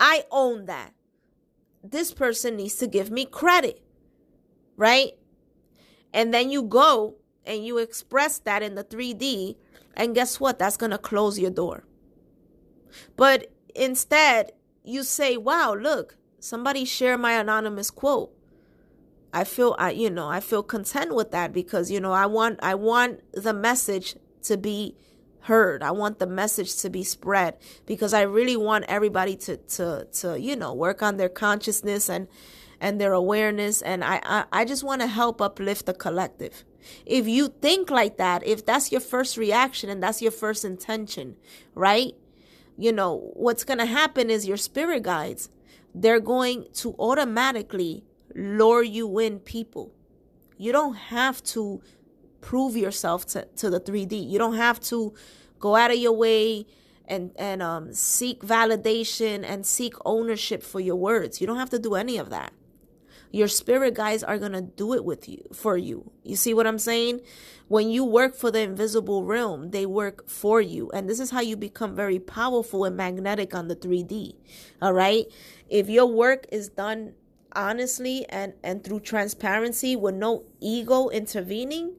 I 0.00 0.24
own 0.30 0.64
that. 0.64 0.94
This 1.82 2.14
person 2.14 2.56
needs 2.56 2.76
to 2.76 2.86
give 2.86 3.10
me 3.10 3.26
credit, 3.26 3.82
right? 4.78 5.12
And 6.14 6.32
then 6.32 6.50
you 6.50 6.62
go 6.62 7.16
and 7.44 7.66
you 7.66 7.76
express 7.76 8.38
that 8.38 8.62
in 8.62 8.74
the 8.74 8.84
3D, 8.84 9.56
and 9.94 10.14
guess 10.14 10.40
what? 10.40 10.58
That's 10.58 10.78
going 10.78 10.92
to 10.92 10.98
close 10.98 11.38
your 11.38 11.50
door. 11.50 11.84
But 13.16 13.52
instead, 13.74 14.52
you 14.82 15.02
say, 15.02 15.36
wow, 15.36 15.74
look, 15.74 16.16
somebody 16.44 16.84
share 16.84 17.16
my 17.16 17.32
anonymous 17.32 17.90
quote. 17.90 18.30
I 19.32 19.44
feel 19.44 19.74
i 19.78 19.90
you 19.90 20.10
know 20.10 20.28
i 20.28 20.38
feel 20.38 20.62
content 20.62 21.14
with 21.14 21.32
that 21.32 21.52
because 21.52 21.90
you 21.90 22.00
know 22.00 22.12
i 22.12 22.24
want 22.24 22.60
i 22.62 22.74
want 22.74 23.20
the 23.32 23.52
message 23.52 24.14
to 24.42 24.56
be 24.56 24.94
heard. 25.40 25.82
I 25.82 25.90
want 25.90 26.20
the 26.20 26.26
message 26.26 26.76
to 26.76 26.88
be 26.88 27.02
spread 27.02 27.56
because 27.84 28.14
i 28.14 28.22
really 28.22 28.56
want 28.56 28.84
everybody 28.88 29.36
to 29.46 29.56
to 29.76 30.06
to 30.20 30.40
you 30.40 30.54
know 30.54 30.72
work 30.72 31.02
on 31.02 31.16
their 31.16 31.28
consciousness 31.28 32.08
and 32.08 32.28
and 32.80 33.00
their 33.00 33.12
awareness. 33.12 33.82
And 33.82 34.04
i 34.04 34.20
i, 34.24 34.44
I 34.52 34.64
just 34.64 34.84
want 34.84 35.00
to 35.00 35.08
help 35.08 35.40
uplift 35.40 35.86
the 35.86 35.94
collective. 35.94 36.64
If 37.04 37.26
you 37.26 37.48
think 37.48 37.90
like 37.90 38.18
that 38.18 38.46
if 38.46 38.64
that's 38.64 38.92
your 38.92 39.00
first 39.00 39.36
reaction 39.36 39.90
and 39.90 40.02
that's 40.02 40.22
your 40.22 40.32
first 40.32 40.64
intention 40.64 41.36
right? 41.74 42.14
You 42.78 42.92
know 42.92 43.32
what's 43.34 43.64
going 43.64 43.78
to 43.78 43.86
happen 43.86 44.30
is 44.30 44.46
your 44.46 44.56
spirit 44.56 45.02
guides 45.02 45.48
they're 45.94 46.20
going 46.20 46.66
to 46.74 46.94
automatically 46.98 48.04
lure 48.34 48.82
you 48.82 49.18
in 49.18 49.38
people. 49.38 49.92
You 50.58 50.72
don't 50.72 50.94
have 50.94 51.42
to 51.44 51.82
prove 52.40 52.76
yourself 52.76 53.26
to, 53.26 53.46
to 53.56 53.70
the 53.70 53.80
3D. 53.80 54.28
You 54.28 54.38
don't 54.38 54.56
have 54.56 54.80
to 54.80 55.14
go 55.58 55.76
out 55.76 55.90
of 55.90 55.96
your 55.96 56.12
way 56.12 56.66
and 57.06 57.32
and 57.36 57.62
um, 57.62 57.92
seek 57.92 58.40
validation 58.40 59.44
and 59.44 59.66
seek 59.66 59.94
ownership 60.04 60.62
for 60.62 60.80
your 60.80 60.96
words. 60.96 61.40
You 61.40 61.46
don't 61.46 61.58
have 61.58 61.70
to 61.70 61.78
do 61.78 61.94
any 61.94 62.16
of 62.18 62.30
that. 62.30 62.52
Your 63.30 63.48
spirit 63.48 63.94
guides 63.94 64.22
are 64.22 64.38
to 64.38 64.60
do 64.60 64.94
it 64.94 65.04
with 65.04 65.28
you 65.28 65.42
for 65.52 65.76
you. 65.76 66.12
You 66.22 66.36
see 66.36 66.54
what 66.54 66.68
I'm 66.68 66.78
saying? 66.78 67.20
When 67.66 67.90
you 67.90 68.04
work 68.04 68.36
for 68.36 68.52
the 68.52 68.60
invisible 68.60 69.24
realm, 69.24 69.72
they 69.72 69.86
work 69.86 70.28
for 70.28 70.60
you. 70.60 70.88
And 70.92 71.10
this 71.10 71.18
is 71.18 71.32
how 71.32 71.40
you 71.40 71.56
become 71.56 71.96
very 71.96 72.20
powerful 72.20 72.84
and 72.84 72.96
magnetic 72.96 73.52
on 73.52 73.66
the 73.66 73.74
3D. 73.74 74.36
All 74.80 74.92
right? 74.92 75.26
If 75.74 75.90
your 75.90 76.06
work 76.06 76.46
is 76.52 76.68
done 76.68 77.14
honestly 77.52 78.24
and 78.28 78.52
and 78.62 78.84
through 78.84 79.00
transparency 79.00 79.96
with 79.96 80.14
no 80.14 80.44
ego 80.60 81.08
intervening, 81.08 81.96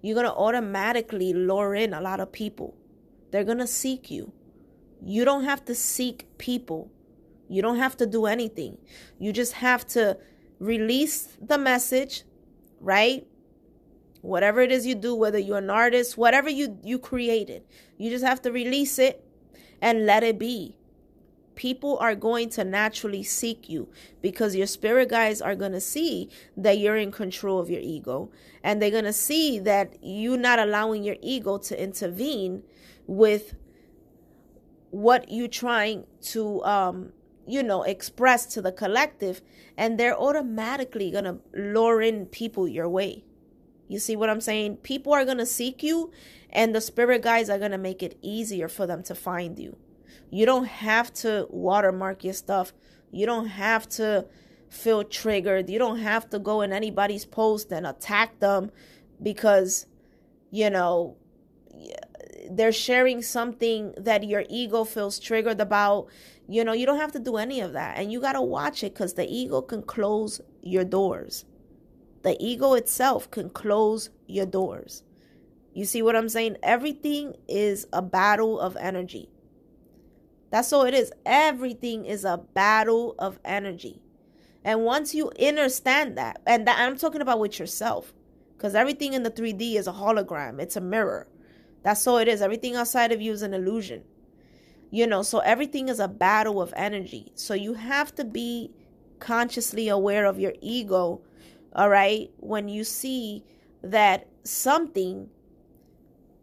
you're 0.00 0.14
going 0.14 0.24
to 0.24 0.32
automatically 0.32 1.34
lure 1.34 1.74
in 1.74 1.92
a 1.92 2.00
lot 2.00 2.20
of 2.20 2.32
people. 2.32 2.74
They're 3.30 3.44
going 3.44 3.58
to 3.58 3.66
seek 3.66 4.10
you. 4.10 4.32
You 5.04 5.26
don't 5.26 5.44
have 5.44 5.66
to 5.66 5.74
seek 5.74 6.38
people. 6.38 6.90
You 7.46 7.60
don't 7.60 7.76
have 7.76 7.94
to 7.98 8.06
do 8.06 8.24
anything. 8.24 8.78
You 9.18 9.34
just 9.34 9.52
have 9.52 9.86
to 9.88 10.16
release 10.58 11.36
the 11.42 11.58
message, 11.58 12.24
right? 12.80 13.26
Whatever 14.22 14.62
it 14.62 14.72
is 14.72 14.86
you 14.86 14.94
do, 14.94 15.14
whether 15.14 15.38
you're 15.38 15.58
an 15.58 15.68
artist, 15.68 16.16
whatever 16.16 16.48
you 16.48 16.78
you 16.82 16.98
created, 16.98 17.64
you 17.98 18.08
just 18.08 18.24
have 18.24 18.40
to 18.48 18.50
release 18.50 18.98
it 18.98 19.22
and 19.82 20.06
let 20.06 20.22
it 20.22 20.38
be. 20.38 20.79
People 21.60 21.98
are 21.98 22.14
going 22.14 22.48
to 22.56 22.64
naturally 22.64 23.22
seek 23.22 23.68
you 23.68 23.90
because 24.22 24.56
your 24.56 24.66
spirit 24.66 25.10
guides 25.10 25.42
are 25.42 25.54
going 25.54 25.72
to 25.72 25.80
see 25.80 26.30
that 26.56 26.78
you're 26.78 26.96
in 26.96 27.12
control 27.12 27.60
of 27.60 27.68
your 27.68 27.82
ego 27.82 28.30
and 28.64 28.80
they're 28.80 28.90
going 28.90 29.04
to 29.04 29.12
see 29.12 29.58
that 29.58 29.94
you're 30.00 30.38
not 30.38 30.58
allowing 30.58 31.04
your 31.04 31.16
ego 31.20 31.58
to 31.58 31.78
intervene 31.78 32.62
with 33.06 33.56
what 34.88 35.30
you're 35.30 35.48
trying 35.48 36.06
to 36.22 36.64
um 36.64 37.12
you 37.46 37.62
know, 37.64 37.82
express 37.82 38.46
to 38.46 38.62
the 38.62 38.70
collective, 38.70 39.42
and 39.76 39.98
they're 39.98 40.16
automatically 40.16 41.10
going 41.10 41.24
to 41.24 41.38
lure 41.52 42.00
in 42.00 42.26
people 42.26 42.68
your 42.68 42.88
way. 42.88 43.24
You 43.88 43.98
see 43.98 44.14
what 44.14 44.30
I'm 44.30 44.40
saying? 44.40 44.76
People 44.78 45.12
are 45.12 45.24
going 45.24 45.38
to 45.38 45.46
seek 45.46 45.82
you, 45.82 46.12
and 46.50 46.72
the 46.72 46.80
spirit 46.80 47.22
guides 47.22 47.50
are 47.50 47.58
going 47.58 47.72
to 47.72 47.78
make 47.78 48.04
it 48.04 48.16
easier 48.22 48.68
for 48.68 48.86
them 48.86 49.02
to 49.04 49.16
find 49.16 49.58
you. 49.58 49.76
You 50.30 50.46
don't 50.46 50.66
have 50.66 51.12
to 51.14 51.46
watermark 51.50 52.24
your 52.24 52.34
stuff. 52.34 52.72
You 53.10 53.26
don't 53.26 53.46
have 53.46 53.88
to 53.90 54.26
feel 54.68 55.04
triggered. 55.04 55.68
You 55.68 55.78
don't 55.78 55.98
have 55.98 56.30
to 56.30 56.38
go 56.38 56.60
in 56.60 56.72
anybody's 56.72 57.24
post 57.24 57.72
and 57.72 57.86
attack 57.86 58.38
them 58.40 58.70
because, 59.22 59.86
you 60.50 60.70
know, 60.70 61.16
they're 62.50 62.72
sharing 62.72 63.22
something 63.22 63.94
that 63.96 64.24
your 64.24 64.44
ego 64.48 64.84
feels 64.84 65.18
triggered 65.18 65.60
about 65.60 66.08
you 66.50 66.64
know, 66.64 66.72
you 66.72 66.84
don't 66.84 66.98
have 66.98 67.12
to 67.12 67.20
do 67.20 67.36
any 67.36 67.60
of 67.60 67.74
that. 67.74 67.96
And 67.96 68.10
you 68.10 68.20
got 68.20 68.32
to 68.32 68.42
watch 68.42 68.82
it 68.82 68.92
because 68.92 69.14
the 69.14 69.24
ego 69.24 69.62
can 69.62 69.82
close 69.82 70.40
your 70.62 70.84
doors. 70.84 71.44
The 72.22 72.36
ego 72.40 72.74
itself 72.74 73.30
can 73.30 73.50
close 73.50 74.10
your 74.26 74.46
doors. 74.46 75.04
You 75.72 75.84
see 75.84 76.02
what 76.02 76.16
I'm 76.16 76.28
saying? 76.28 76.56
Everything 76.60 77.36
is 77.46 77.86
a 77.92 78.02
battle 78.02 78.58
of 78.58 78.76
energy. 78.76 79.30
That's 80.50 80.72
all 80.72 80.84
it 80.84 80.94
is. 80.94 81.12
Everything 81.24 82.04
is 82.04 82.24
a 82.24 82.38
battle 82.54 83.14
of 83.18 83.38
energy. 83.44 84.02
And 84.64 84.84
once 84.84 85.14
you 85.14 85.30
understand 85.40 86.18
that, 86.18 86.42
and 86.46 86.66
that, 86.66 86.78
I'm 86.78 86.96
talking 86.96 87.22
about 87.22 87.38
with 87.38 87.58
yourself, 87.58 88.12
because 88.56 88.74
everything 88.74 89.14
in 89.14 89.22
the 89.22 89.30
3D 89.30 89.76
is 89.76 89.86
a 89.86 89.92
hologram, 89.92 90.60
it's 90.60 90.76
a 90.76 90.80
mirror. 90.80 91.28
That's 91.82 92.06
all 92.06 92.18
it 92.18 92.28
is. 92.28 92.42
Everything 92.42 92.76
outside 92.76 93.10
of 93.10 93.20
you 93.20 93.32
is 93.32 93.42
an 93.42 93.54
illusion. 93.54 94.04
You 94.90 95.06
know, 95.06 95.22
so 95.22 95.38
everything 95.38 95.88
is 95.88 96.00
a 96.00 96.08
battle 96.08 96.60
of 96.60 96.74
energy. 96.76 97.32
So 97.34 97.54
you 97.54 97.74
have 97.74 98.14
to 98.16 98.24
be 98.24 98.72
consciously 99.18 99.88
aware 99.88 100.26
of 100.26 100.40
your 100.40 100.52
ego, 100.60 101.22
all 101.74 101.88
right? 101.88 102.30
When 102.38 102.68
you 102.68 102.84
see 102.84 103.44
that 103.82 104.26
something 104.42 105.28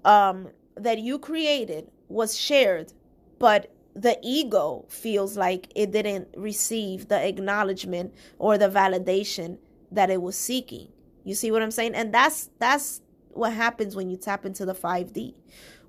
um 0.06 0.50
that 0.76 1.00
you 1.00 1.20
created 1.20 1.92
was 2.08 2.38
shared, 2.38 2.94
but 3.38 3.72
the 3.98 4.20
ego 4.22 4.86
feels 4.90 5.36
like 5.36 5.72
it 5.76 5.92
didn't 5.92 6.28
receive 6.38 7.08
the 7.08 7.28
acknowledgement 7.28 8.14
or 8.38 8.58
the 8.58 8.70
validation 8.70 9.58
that 9.92 10.12
it 10.12 10.22
was 10.22 10.38
seeking. 10.38 10.90
You 11.24 11.34
see 11.34 11.50
what 11.52 11.64
I'm 11.64 11.72
saying? 11.72 11.96
And 11.96 12.14
that's 12.14 12.52
that's 12.60 13.02
what 13.32 13.54
happens 13.54 13.96
when 13.96 14.10
you 14.10 14.18
tap 14.18 14.46
into 14.46 14.66
the 14.66 14.76
5D. 14.76 15.34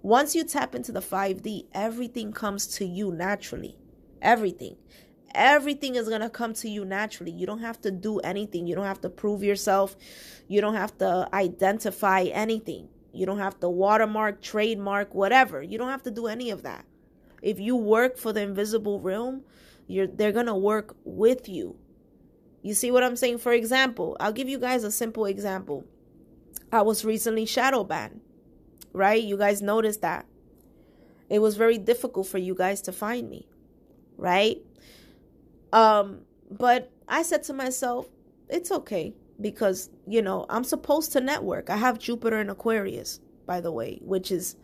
Once 0.02 0.34
you 0.34 0.44
tap 0.44 0.74
into 0.74 0.90
the 0.90 1.00
5D, 1.00 1.66
everything 1.74 2.32
comes 2.32 2.66
to 2.78 2.86
you 2.86 3.12
naturally. 3.12 3.76
Everything. 4.22 4.76
Everything 5.34 5.94
is 5.94 6.08
going 6.08 6.22
to 6.22 6.30
come 6.30 6.54
to 6.54 6.68
you 6.68 6.84
naturally. 6.86 7.32
You 7.32 7.46
don't 7.46 7.60
have 7.60 7.80
to 7.82 7.90
do 7.90 8.18
anything. 8.20 8.66
You 8.66 8.74
don't 8.74 8.86
have 8.86 9.02
to 9.02 9.10
prove 9.10 9.42
yourself. 9.42 9.96
You 10.46 10.62
don't 10.62 10.74
have 10.74 10.96
to 10.98 11.28
identify 11.34 12.22
anything. 12.22 12.88
You 13.12 13.26
don't 13.26 13.38
have 13.38 13.60
to 13.60 13.68
watermark, 13.68 14.40
trademark, 14.40 15.14
whatever. 15.14 15.62
You 15.62 15.76
don't 15.76 15.90
have 15.90 16.04
to 16.04 16.10
do 16.10 16.26
any 16.26 16.50
of 16.50 16.62
that. 16.62 16.86
If 17.42 17.60
you 17.60 17.76
work 17.76 18.16
for 18.18 18.32
the 18.32 18.42
invisible 18.42 19.00
realm, 19.00 19.44
you're 19.86 20.06
they're 20.06 20.32
going 20.32 20.46
to 20.46 20.54
work 20.54 20.96
with 21.04 21.48
you. 21.48 21.76
You 22.62 22.74
see 22.74 22.90
what 22.90 23.04
I'm 23.04 23.16
saying? 23.16 23.38
For 23.38 23.52
example, 23.52 24.16
I'll 24.20 24.32
give 24.32 24.48
you 24.48 24.58
guys 24.58 24.84
a 24.84 24.90
simple 24.90 25.24
example. 25.24 25.84
I 26.72 26.82
was 26.82 27.04
recently 27.04 27.46
shadow 27.46 27.84
banned, 27.84 28.20
right? 28.92 29.22
You 29.22 29.36
guys 29.36 29.62
noticed 29.62 30.02
that. 30.02 30.26
It 31.30 31.40
was 31.40 31.56
very 31.56 31.78
difficult 31.78 32.26
for 32.26 32.38
you 32.38 32.54
guys 32.54 32.80
to 32.82 32.92
find 32.92 33.28
me, 33.28 33.48
right? 34.16 34.58
Um, 35.72 36.22
but 36.50 36.90
I 37.06 37.22
said 37.22 37.42
to 37.44 37.52
myself, 37.52 38.08
it's 38.48 38.70
okay 38.70 39.14
because, 39.40 39.90
you 40.06 40.22
know, 40.22 40.46
I'm 40.48 40.64
supposed 40.64 41.12
to 41.12 41.20
network. 41.20 41.70
I 41.70 41.76
have 41.76 41.98
Jupiter 41.98 42.40
in 42.40 42.50
Aquarius, 42.50 43.20
by 43.46 43.60
the 43.60 43.70
way, 43.70 43.98
which 44.02 44.30
is 44.30 44.56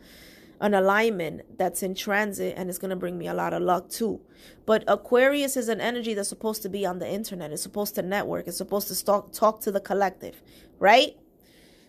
an 0.65 0.73
alignment 0.73 1.59
that's 1.59 1.83
in 1.83 1.95
transit 1.95 2.55
and 2.57 2.71
it's 2.71 2.79
going 2.79 2.89
to 2.89 2.97
bring 2.97 3.19
me 3.19 3.29
a 3.29 3.35
lot 3.35 3.53
of 3.53 3.61
luck 3.61 3.91
too. 3.91 4.19
But 4.65 4.83
Aquarius 4.89 5.59
is 5.59 5.69
an 5.69 5.79
energy 5.79 6.15
that's 6.15 6.31
supposed 6.31 6.63
to 6.63 6.71
be 6.71 6.87
on 6.87 7.01
the 7.01 7.07
internet. 7.07 7.53
It's 7.53 7.63
supposed 7.63 7.95
to 7.97 8.03
network. 8.03 8.49
It's 8.49 8.57
supposed 8.57 8.89
to 8.89 9.05
talk 9.05 9.31
talk 9.31 9.61
to 9.61 9.71
the 9.71 9.79
collective, 9.79 10.43
right? 10.79 11.19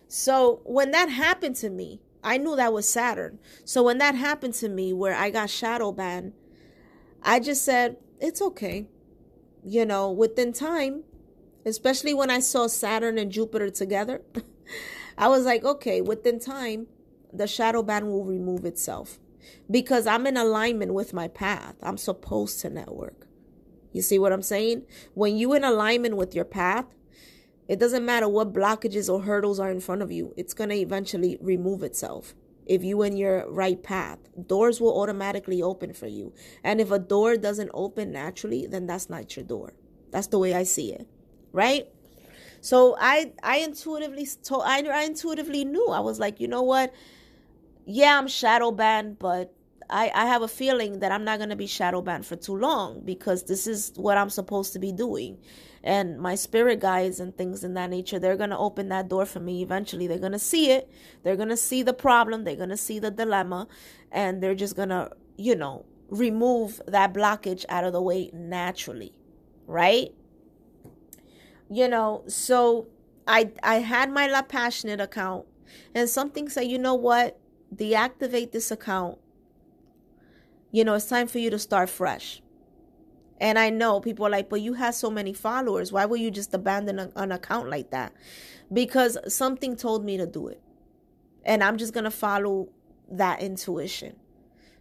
So 0.08 0.60
when 0.64 0.90
that 0.90 1.08
happened 1.08 1.56
to 1.56 1.70
me, 1.70 2.02
I 2.22 2.36
knew 2.36 2.54
that 2.54 2.74
was 2.74 2.86
Saturn. 2.86 3.38
So 3.64 3.82
when 3.82 3.96
that 3.96 4.14
happened 4.14 4.52
to 4.54 4.68
me 4.68 4.92
where 4.92 5.14
I 5.14 5.30
got 5.30 5.48
shadow 5.48 5.90
banned, 5.90 6.34
I 7.22 7.40
just 7.40 7.64
said, 7.64 7.96
it's 8.20 8.42
okay. 8.42 8.88
You 9.64 9.86
know, 9.86 10.10
within 10.10 10.52
time, 10.52 11.04
especially 11.64 12.12
when 12.12 12.28
I 12.28 12.40
saw 12.40 12.66
Saturn 12.66 13.16
and 13.16 13.32
Jupiter 13.32 13.70
together, 13.70 14.20
I 15.18 15.28
was 15.28 15.46
like, 15.46 15.64
okay, 15.64 16.02
within 16.02 16.38
time, 16.38 16.88
the 17.38 17.46
shadow 17.46 17.82
ban 17.82 18.06
will 18.06 18.24
remove 18.24 18.64
itself 18.64 19.18
because 19.70 20.06
I'm 20.06 20.26
in 20.26 20.36
alignment 20.36 20.94
with 20.94 21.12
my 21.12 21.28
path. 21.28 21.74
I'm 21.82 21.98
supposed 21.98 22.60
to 22.60 22.70
network. 22.70 23.26
You 23.92 24.02
see 24.02 24.18
what 24.18 24.32
I'm 24.32 24.42
saying? 24.42 24.82
When 25.14 25.36
you 25.36 25.54
in 25.54 25.64
alignment 25.64 26.16
with 26.16 26.34
your 26.34 26.44
path, 26.44 26.86
it 27.68 27.78
doesn't 27.80 28.04
matter 28.04 28.28
what 28.28 28.52
blockages 28.52 29.12
or 29.12 29.22
hurdles 29.22 29.58
are 29.58 29.70
in 29.70 29.80
front 29.80 30.02
of 30.02 30.12
you, 30.12 30.34
it's 30.36 30.54
going 30.54 30.70
to 30.70 30.76
eventually 30.76 31.38
remove 31.40 31.82
itself. 31.82 32.34
If 32.66 32.82
you 32.82 33.02
in 33.02 33.16
your 33.16 33.48
right 33.50 33.80
path, 33.80 34.18
doors 34.46 34.80
will 34.80 35.00
automatically 35.00 35.62
open 35.62 35.92
for 35.92 36.08
you. 36.08 36.32
And 36.64 36.80
if 36.80 36.90
a 36.90 36.98
door 36.98 37.36
doesn't 37.36 37.70
open 37.72 38.12
naturally, 38.12 38.66
then 38.66 38.86
that's 38.86 39.08
not 39.08 39.36
your 39.36 39.44
door. 39.44 39.72
That's 40.10 40.26
the 40.28 40.38
way 40.38 40.54
I 40.54 40.64
see 40.64 40.92
it. 40.92 41.06
Right? 41.52 41.88
So 42.60 42.96
I 42.98 43.32
I 43.42 43.58
intuitively 43.58 44.26
told 44.42 44.64
I, 44.66 44.82
I 44.82 45.04
intuitively 45.04 45.64
knew. 45.64 45.88
I 45.88 46.00
was 46.00 46.18
like, 46.18 46.40
you 46.40 46.48
know 46.48 46.62
what? 46.62 46.92
Yeah, 47.86 48.18
I'm 48.18 48.28
shadow 48.28 48.72
banned, 48.72 49.18
but 49.20 49.54
I, 49.88 50.10
I 50.14 50.26
have 50.26 50.42
a 50.42 50.48
feeling 50.48 51.00
that 51.00 51.12
I'm 51.12 51.24
not 51.24 51.38
going 51.38 51.50
to 51.50 51.56
be 51.56 51.68
shadow 51.68 52.02
banned 52.02 52.26
for 52.26 52.36
too 52.36 52.56
long 52.56 53.02
because 53.04 53.44
this 53.44 53.66
is 53.68 53.92
what 53.96 54.18
I'm 54.18 54.30
supposed 54.30 54.74
to 54.74 54.80
be 54.80 54.92
doing. 54.92 55.38
And 55.84 56.18
my 56.20 56.34
spirit 56.36 56.80
guides 56.80 57.20
and 57.20 57.36
things 57.36 57.64
in 57.64 57.74
that 57.74 57.90
nature 57.90 58.18
they're 58.18 58.36
going 58.36 58.50
to 58.50 58.58
open 58.58 58.88
that 58.90 59.08
door 59.08 59.26
for 59.26 59.40
me 59.40 59.62
eventually. 59.62 60.08
They're 60.08 60.18
going 60.18 60.32
to 60.32 60.38
see 60.40 60.72
it. 60.72 60.90
They're 61.24 61.36
going 61.36 61.50
to 61.50 61.56
see 61.56 61.84
the 61.84 61.94
problem. 61.94 62.44
They're 62.44 62.56
going 62.56 62.70
to 62.70 62.76
see 62.78 62.98
the 62.98 63.12
dilemma. 63.12 63.68
And 64.12 64.42
they're 64.42 64.56
just 64.56 64.76
going 64.76 64.90
to 64.90 65.10
you 65.38 65.54
know 65.54 65.84
remove 66.08 66.82
that 66.88 67.14
blockage 67.14 67.64
out 67.68 67.84
of 67.84 67.92
the 67.92 68.02
way 68.02 68.30
naturally 68.32 69.12
right? 69.66 70.14
You 71.70 71.88
know 71.88 72.24
so 72.28 72.88
i 73.28 73.50
i 73.62 73.76
had 73.76 74.10
my 74.12 74.26
la 74.28 74.42
passionate 74.42 75.00
account. 75.00 75.46
And 75.94 76.08
something 76.08 76.48
said 76.48 76.62
you 76.62 76.78
know 76.78 76.94
what 76.94 77.38
deactivate 77.74 78.52
this 78.52 78.70
account 78.70 79.18
you 80.70 80.84
know 80.84 80.94
it's 80.94 81.06
time 81.06 81.26
for 81.26 81.38
you 81.38 81.50
to 81.50 81.58
start 81.58 81.88
fresh 81.88 82.42
and 83.40 83.58
I 83.58 83.70
know 83.70 84.00
people 84.00 84.26
are 84.26 84.30
like, 84.30 84.48
but 84.48 84.60
you 84.60 84.74
have 84.74 84.94
so 84.94 85.10
many 85.10 85.32
followers. 85.32 85.92
Why 85.92 86.06
would 86.06 86.20
you 86.20 86.30
just 86.30 86.54
abandon 86.54 86.98
a, 86.98 87.10
an 87.16 87.32
account 87.32 87.68
like 87.68 87.90
that? 87.90 88.12
Because 88.72 89.18
something 89.28 89.76
told 89.76 90.04
me 90.04 90.16
to 90.16 90.26
do 90.26 90.48
it. 90.48 90.60
And 91.44 91.62
I'm 91.62 91.76
just 91.76 91.92
going 91.92 92.04
to 92.04 92.10
follow 92.10 92.70
that 93.10 93.40
intuition. 93.40 94.16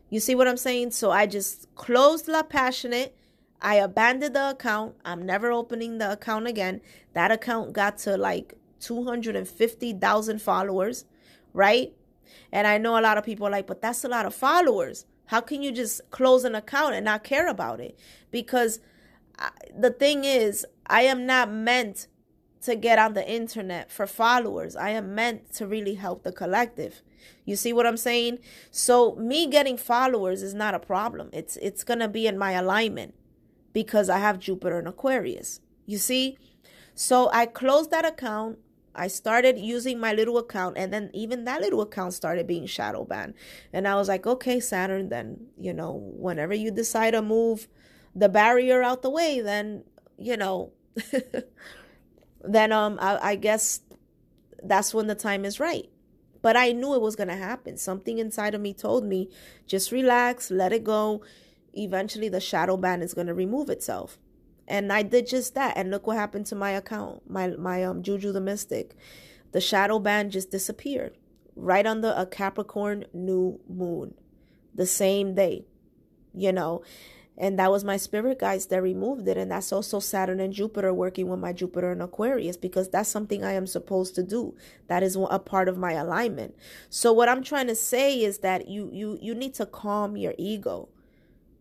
You 0.10 0.19
see 0.19 0.36
what 0.36 0.48
I'm 0.48 0.58
saying? 0.58 0.91
So 0.91 1.12
I 1.12 1.26
just 1.26 1.74
closed 1.76 2.28
La 2.28 2.43
Passionate. 2.43 3.15
I 3.62 3.76
abandoned 3.76 4.36
the 4.36 4.52
account. 4.52 4.95
I'm 5.04 5.26
never 5.26 5.52
opening 5.52 5.98
the 5.98 6.13
account 6.13 6.48
again. 6.48 6.82
That 7.13 7.32
account 7.32 7.74
got 7.74 7.98
to 8.00 8.17
like 8.17 8.54
250,000 8.80 10.41
followers, 10.41 11.06
right? 11.54 11.93
And 12.52 12.67
I 12.67 12.78
know 12.78 13.00
a 13.00 13.02
lot 13.02 13.17
of 13.17 13.24
people 13.24 13.48
are 13.48 13.52
like, 13.52 13.67
but 13.67 13.82
that's 13.82 14.04
a 14.04 14.10
lot 14.10 14.26
of 14.26 14.34
followers. 14.34 15.06
How 15.28 15.41
can 15.41 15.62
you 15.62 15.71
just 15.71 16.02
close 16.12 16.43
an 16.43 16.56
account 16.56 16.95
and 16.95 17.06
not 17.06 17.24
care 17.24 17.48
about 17.48 17.80
it? 17.80 17.98
Because 18.32 18.80
I, 19.39 19.50
the 19.78 19.91
thing 19.91 20.24
is, 20.24 20.65
I 20.88 21.02
am 21.04 21.26
not 21.26 21.52
meant 21.52 22.08
to 22.62 22.76
get 22.76 23.00
on 23.00 23.13
the 23.13 23.30
internet 23.30 23.91
for 23.91 24.08
followers. 24.08 24.76
I 24.76 24.89
am 24.89 25.13
meant 25.13 25.54
to 25.54 25.67
really 25.67 25.95
help 25.95 26.24
the 26.24 26.32
collective. 26.32 27.02
You 27.45 27.56
see 27.56 27.74
what 27.74 27.86
I'm 27.86 27.98
saying? 27.98 28.39
So 28.71 29.15
me 29.15 29.48
getting 29.48 29.78
followers 29.78 30.41
is 30.41 30.54
not 30.54 30.74
a 30.74 30.80
problem. 30.80 31.30
It's 31.32 31.58
it's 31.58 31.84
going 31.84 32.00
to 32.00 32.08
be 32.08 32.28
in 32.28 32.38
my 32.38 32.52
alignment 32.52 33.13
because 33.74 34.10
I 34.10 34.17
have 34.17 34.39
Jupiter 34.39 34.80
in 34.80 34.88
Aquarius. 34.88 35.60
You 35.86 35.98
see? 35.98 36.38
So 36.95 37.30
I 37.32 37.45
closed 37.45 37.91
that 37.91 38.06
account 38.06 38.58
I 38.95 39.08
started 39.08 39.60
using 39.60 39.99
my 39.99 40.13
little 40.13 40.38
account, 40.38 40.77
and 40.77 40.91
then 40.91 41.12
even 41.13 41.45
that 41.45 41.62
little 41.62 41.81
account 41.81 42.13
started 42.13 42.47
being 42.47 42.65
shadow 42.65 43.03
banned. 43.03 43.34
And 43.73 43.88
I 43.88 43.95
was 43.95 44.08
like, 44.08 44.25
okay, 44.25 44.60
Saturn, 44.60 45.10
then, 45.10 45.47
you 45.60 45.73
know, 45.73 45.93
whenever 45.93 46.53
you 46.53 46.71
decide 46.71 47.12
to 47.12 47.21
move 47.21 47.67
the 48.15 48.29
barrier 48.29 48.81
out 48.81 49.01
the 49.01 49.10
way, 49.10 49.41
then, 49.41 49.84
you 50.17 50.38
know, 50.38 50.71
then 52.43 52.71
um, 52.71 52.97
I, 53.01 53.31
I 53.31 53.36
guess 53.36 53.81
that's 54.63 54.93
when 54.93 55.08
the 55.08 55.15
time 55.15 55.45
is 55.45 55.60
right. 55.60 55.89
But 56.41 56.55
I 56.55 56.71
knew 56.71 56.93
it 56.93 57.01
was 57.01 57.15
going 57.15 57.29
to 57.29 57.36
happen. 57.36 57.77
Something 57.77 58.19
inside 58.19 58.53
of 58.53 58.62
me 58.62 58.73
told 58.73 59.03
me, 59.03 59.29
just 59.65 59.91
relax, 59.91 60.51
let 60.51 60.71
it 60.71 60.84
go. 60.84 61.23
Eventually, 61.73 62.29
the 62.29 62.39
shadow 62.39 62.77
ban 62.77 63.01
is 63.01 63.13
going 63.13 63.27
to 63.27 63.34
remove 63.34 63.69
itself 63.69 64.19
and 64.67 64.91
I 64.91 65.04
did 65.04 65.28
just 65.28 65.54
that. 65.56 65.78
And 65.78 65.91
look 65.91 66.08
what 66.08 66.17
happened 66.17 66.45
to 66.47 66.56
my 66.56 66.71
account, 66.71 67.30
my 67.30 67.49
my 67.49 67.84
um 67.84 68.04
Juju 68.04 68.32
the 68.32 68.41
Mystic. 68.41 68.95
The 69.51 69.62
shadow 69.62 69.99
ban 69.99 70.30
just 70.32 70.51
disappeared 70.51 71.17
right 71.56 71.86
under 71.86 72.13
a 72.15 72.25
Capricorn 72.25 73.06
new 73.13 73.60
moon, 73.69 74.13
the 74.73 74.86
same 74.86 75.36
day, 75.36 75.65
you 76.34 76.51
know. 76.51 76.84
And 77.38 77.60
that 77.60 77.69
was 77.69 77.84
my 77.84 77.97
spirit 77.97 78.39
guides 78.39 78.67
that 78.67 78.82
removed 78.82 79.28
it. 79.28 79.38
And 79.38 79.51
that's 79.51 79.73
also 79.73 79.99
Saturn 79.99 80.39
and 80.39 80.54
Jupiter 80.54 80.93
working 80.93 81.28
with 81.28 81.39
my 81.39 81.51
Jupiter 81.51 81.91
and 81.91 82.01
Aquarius 82.01 82.56
because 82.56 82.89
that's 82.89 83.10
something 83.10 83.43
I 83.43 83.54
am 83.54 83.67
supposed 83.67 84.15
to 84.15 84.23
do. 84.23 84.56
That 84.88 85.04
is 85.04 85.17
a 85.17 85.39
part 85.39 85.67
of 85.67 85.78
my 85.78 85.93
alignment. 85.93 86.56
So 86.89 87.12
what 87.12 87.28
I'm 87.28 87.43
trying 87.43 87.67
to 87.67 87.75
say 87.75 88.21
is 88.21 88.39
that 88.39 88.69
you 88.69 88.89
you 88.93 89.17
you 89.21 89.36
need 89.36 89.54
to 89.56 89.65
calm 89.65 90.15
your 90.15 90.34
ego 90.38 90.88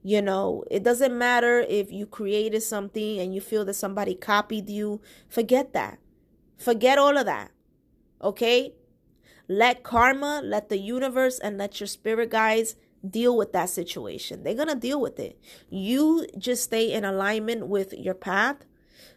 you 0.06 0.20
know, 0.20 0.62
it 0.70 0.82
doesn't 0.82 1.16
matter 1.16 1.60
if 1.60 1.90
you 1.90 2.04
created 2.04 2.62
something 2.62 3.18
and 3.18 3.34
you 3.34 3.40
feel 3.40 3.64
that 3.64 3.72
somebody 3.72 4.14
copied 4.14 4.68
you. 4.68 5.00
Forget 5.30 5.72
that. 5.72 5.98
Forget 6.58 6.98
all 6.98 7.16
of 7.16 7.24
that. 7.24 7.50
Okay? 8.22 8.74
Let 9.48 9.82
karma, 9.82 10.42
let 10.44 10.68
the 10.68 10.78
universe, 10.78 11.38
and 11.38 11.56
let 11.56 11.80
your 11.80 11.86
spirit 11.86 12.30
guides 12.30 12.76
deal 13.08 13.34
with 13.34 13.54
that 13.54 13.70
situation. 13.70 14.42
They're 14.42 14.54
going 14.54 14.68
to 14.68 14.74
deal 14.74 15.00
with 15.00 15.18
it. 15.18 15.40
You 15.70 16.26
just 16.36 16.64
stay 16.64 16.92
in 16.92 17.06
alignment 17.06 17.68
with 17.68 17.94
your 17.94 18.14
path 18.14 18.58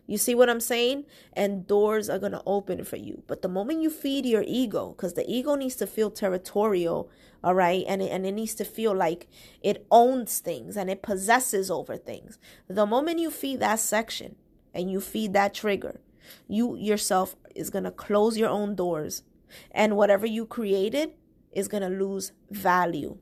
you 0.07 0.17
see 0.17 0.33
what 0.33 0.49
I'm 0.49 0.61
saying? 0.61 1.05
And 1.33 1.67
doors 1.67 2.09
are 2.09 2.17
going 2.17 2.31
to 2.31 2.41
open 2.45 2.83
for 2.85 2.95
you. 2.95 3.23
But 3.27 3.41
the 3.41 3.49
moment 3.49 3.81
you 3.81 3.89
feed 3.89 4.25
your 4.25 4.43
ego, 4.47 4.95
because 4.95 5.13
the 5.13 5.29
ego 5.29 5.55
needs 5.55 5.75
to 5.75 5.85
feel 5.85 6.09
territorial, 6.09 7.11
all 7.43 7.53
right? 7.53 7.83
And 7.87 8.01
it, 8.01 8.09
and 8.11 8.25
it 8.25 8.31
needs 8.31 8.55
to 8.55 8.65
feel 8.65 8.95
like 8.95 9.27
it 9.61 9.85
owns 9.91 10.39
things 10.39 10.77
and 10.77 10.89
it 10.89 11.01
possesses 11.01 11.69
over 11.69 11.97
things. 11.97 12.39
The 12.69 12.85
moment 12.85 13.19
you 13.19 13.29
feed 13.29 13.59
that 13.59 13.81
section 13.81 14.37
and 14.73 14.89
you 14.89 15.01
feed 15.01 15.33
that 15.33 15.53
trigger, 15.53 15.99
you 16.47 16.77
yourself 16.77 17.35
is 17.53 17.69
going 17.69 17.83
to 17.83 17.91
close 17.91 18.37
your 18.37 18.49
own 18.49 18.75
doors. 18.75 19.23
And 19.71 19.97
whatever 19.97 20.25
you 20.25 20.45
created 20.45 21.11
is 21.51 21.67
going 21.67 21.83
to 21.83 21.89
lose 21.89 22.31
value. 22.49 23.17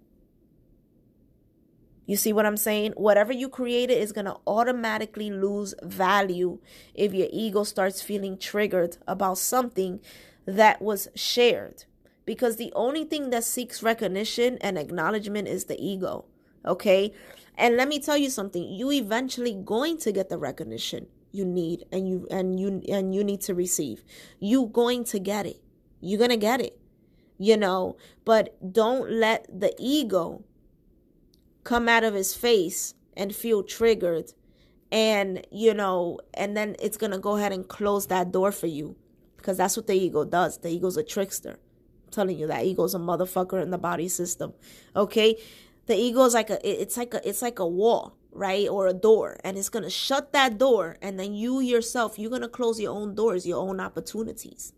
You 2.05 2.15
see 2.17 2.33
what 2.33 2.45
I'm 2.45 2.57
saying? 2.57 2.93
Whatever 2.97 3.33
you 3.33 3.49
created 3.49 3.97
is 3.97 4.11
going 4.11 4.25
to 4.25 4.37
automatically 4.45 5.31
lose 5.31 5.73
value 5.81 6.59
if 6.93 7.13
your 7.13 7.27
ego 7.31 7.63
starts 7.63 8.01
feeling 8.01 8.37
triggered 8.37 8.97
about 9.07 9.37
something 9.39 9.99
that 10.45 10.81
was 10.81 11.07
shared. 11.15 11.85
because 12.25 12.57
the 12.57 12.73
only 12.75 13.03
thing 13.03 13.29
that 13.29 13.43
seeks 13.43 13.83
recognition 13.83 14.57
and 14.61 14.77
acknowledgement 14.77 15.47
is 15.47 15.65
the 15.65 15.79
ego. 15.79 16.25
Okay? 16.65 17.13
And 17.57 17.77
let 17.77 17.87
me 17.87 17.99
tell 17.99 18.17
you 18.17 18.29
something, 18.29 18.63
you 18.63 18.91
eventually 18.91 19.53
going 19.53 19.97
to 19.99 20.11
get 20.11 20.29
the 20.29 20.37
recognition 20.37 21.07
you 21.31 21.45
need 21.45 21.85
and 21.91 22.07
you 22.07 22.27
and 22.31 22.59
you 22.59 22.81
and 22.89 23.13
you 23.13 23.23
need 23.23 23.41
to 23.41 23.53
receive. 23.53 24.03
You 24.39 24.67
going 24.67 25.03
to 25.05 25.19
get 25.19 25.45
it. 25.45 25.61
You're 26.01 26.17
going 26.17 26.29
to 26.31 26.37
get 26.37 26.61
it. 26.61 26.79
You 27.37 27.57
know, 27.57 27.97
but 28.23 28.55
don't 28.73 29.11
let 29.11 29.45
the 29.47 29.75
ego 29.77 30.43
come 31.65 31.89
out 31.89 32.05
of 32.05 32.13
his 32.13 32.33
face 32.33 32.93
and 33.17 33.35
feel 33.35 33.63
triggered 33.63 34.31
and 34.91 35.45
you 35.51 35.73
know 35.73 36.19
and 36.33 36.55
then 36.55 36.75
it's 36.79 36.95
to 36.95 37.17
go 37.17 37.35
ahead 37.35 37.51
and 37.51 37.67
close 37.67 38.07
that 38.07 38.31
door 38.31 38.53
for 38.53 38.67
you. 38.67 38.95
Because 39.35 39.57
that's 39.57 39.75
what 39.75 39.85
the 39.85 39.93
ego 39.93 40.23
does. 40.23 40.59
The 40.59 40.69
ego's 40.69 40.97
a 40.97 41.03
trickster. 41.03 41.59
I'm 42.05 42.11
telling 42.11 42.39
you 42.39 42.47
that. 42.47 42.65
Ego's 42.65 42.95
a 42.95 42.99
motherfucker 42.99 43.61
in 43.61 43.69
the 43.69 43.77
body 43.77 44.07
system. 44.07 44.53
Okay? 44.95 45.35
The 45.85 45.95
ego 45.95 46.23
is 46.25 46.33
like 46.33 46.49
a 46.49 46.59
it's 46.81 46.97
like 46.97 47.13
a 47.13 47.27
it's 47.27 47.41
like 47.41 47.59
a 47.59 47.67
wall 47.67 48.15
right? 48.31 48.67
Or 48.67 48.87
a 48.87 48.93
door. 48.93 49.37
And 49.45 49.57
it's 49.57 49.69
to 49.69 49.89
shut 49.89 50.33
that 50.33 50.57
door. 50.57 50.97
And 51.01 51.17
then 51.17 51.33
you 51.33 51.61
yourself 51.61 52.19
you're 52.19 52.29
to 52.41 52.49
close 52.49 52.79
your 52.79 52.93
own 52.93 53.15
doors 53.15 53.45
your 53.45 53.59
own 53.59 53.79
opportunities. 53.79 54.73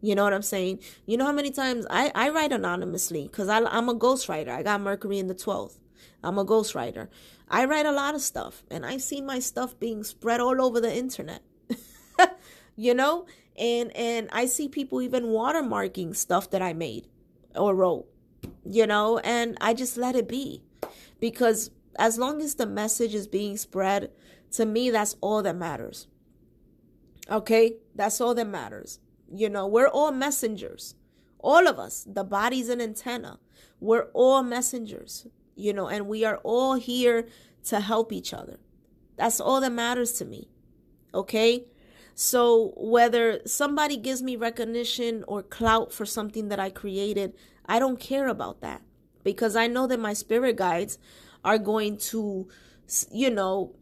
You 0.00 0.14
know 0.14 0.24
what 0.24 0.34
i'm 0.34 0.42
saying? 0.42 0.80
You 1.06 1.16
know 1.16 1.24
how 1.24 1.32
many 1.32 1.50
times 1.50 1.86
i 1.88 2.10
i 2.14 2.28
write 2.30 2.52
anonymously 2.52 3.28
because 3.28 3.48
i'm 3.48 3.88
a 3.88 3.94
ghostwriter. 3.94 4.48
I 4.48 4.62
got 4.62 4.80
mercury 4.80 5.18
in 5.18 5.28
the 5.28 5.34
12th 5.34 5.78
i'm 6.26 6.38
a 6.38 6.44
ghostwriter 6.44 7.08
i 7.48 7.64
write 7.64 7.86
a 7.86 7.92
lot 7.92 8.14
of 8.14 8.20
stuff 8.20 8.64
and 8.70 8.84
I 8.84 8.96
see 8.98 9.20
my 9.20 9.38
stuff 9.38 9.78
being 9.78 10.04
spread 10.04 10.40
all 10.40 10.60
over 10.60 10.80
the 10.80 10.94
internet 10.94 11.42
you 12.76 12.94
know 12.94 13.26
and 13.56 13.94
and 13.96 14.28
i 14.32 14.46
see 14.46 14.68
people 14.68 15.00
even 15.00 15.24
watermarking 15.26 16.16
stuff 16.16 16.50
that 16.50 16.62
i 16.62 16.72
made 16.72 17.08
or 17.54 17.74
wrote 17.74 18.06
you 18.64 18.86
know 18.86 19.18
and 19.18 19.56
i 19.60 19.72
just 19.72 19.96
let 19.96 20.14
it 20.16 20.28
be 20.28 20.62
because 21.20 21.70
as 21.98 22.18
long 22.18 22.40
as 22.40 22.54
the 22.54 22.66
message 22.66 23.14
is 23.14 23.26
being 23.26 23.56
spread, 23.56 24.10
to 24.52 24.66
me, 24.66 24.90
that's 24.90 25.16
all 25.20 25.42
that 25.42 25.56
matters. 25.56 26.06
Okay? 27.30 27.76
That's 27.94 28.20
all 28.20 28.34
that 28.34 28.46
matters. 28.46 29.00
You 29.32 29.48
know, 29.48 29.66
we're 29.66 29.88
all 29.88 30.12
messengers. 30.12 30.94
All 31.38 31.66
of 31.66 31.78
us. 31.78 32.06
The 32.08 32.24
body's 32.24 32.68
an 32.68 32.80
antenna. 32.80 33.38
We're 33.80 34.08
all 34.14 34.42
messengers, 34.42 35.26
you 35.56 35.72
know, 35.72 35.88
and 35.88 36.06
we 36.06 36.24
are 36.24 36.36
all 36.44 36.74
here 36.74 37.26
to 37.64 37.80
help 37.80 38.12
each 38.12 38.32
other. 38.32 38.58
That's 39.16 39.40
all 39.40 39.60
that 39.60 39.72
matters 39.72 40.12
to 40.14 40.24
me. 40.24 40.48
Okay? 41.12 41.64
So 42.14 42.72
whether 42.76 43.40
somebody 43.44 43.96
gives 43.96 44.22
me 44.22 44.36
recognition 44.36 45.24
or 45.26 45.42
clout 45.42 45.92
for 45.92 46.06
something 46.06 46.48
that 46.48 46.60
I 46.60 46.70
created, 46.70 47.34
I 47.66 47.78
don't 47.78 48.00
care 48.00 48.28
about 48.28 48.60
that 48.60 48.82
because 49.24 49.56
I 49.56 49.66
know 49.66 49.86
that 49.86 49.98
my 49.98 50.12
spirit 50.12 50.56
guides 50.56 50.98
are 51.44 51.58
going 51.58 51.98
to, 51.98 52.48
you 53.10 53.30
know, 53.30 53.74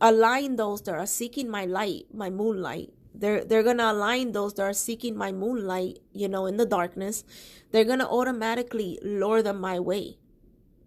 align 0.00 0.56
those 0.56 0.82
that 0.82 0.94
are 0.94 1.06
seeking 1.06 1.48
my 1.48 1.64
light, 1.64 2.06
my 2.12 2.30
moonlight. 2.30 2.92
They're 3.14 3.44
they're 3.44 3.62
gonna 3.62 3.92
align 3.92 4.32
those 4.32 4.54
that 4.54 4.62
are 4.62 4.72
seeking 4.72 5.16
my 5.16 5.32
moonlight, 5.32 5.98
you 6.12 6.28
know, 6.28 6.46
in 6.46 6.56
the 6.56 6.66
darkness. 6.66 7.24
They're 7.72 7.84
gonna 7.84 8.08
automatically 8.08 8.98
lure 9.02 9.42
them 9.42 9.60
my 9.60 9.80
way. 9.80 10.18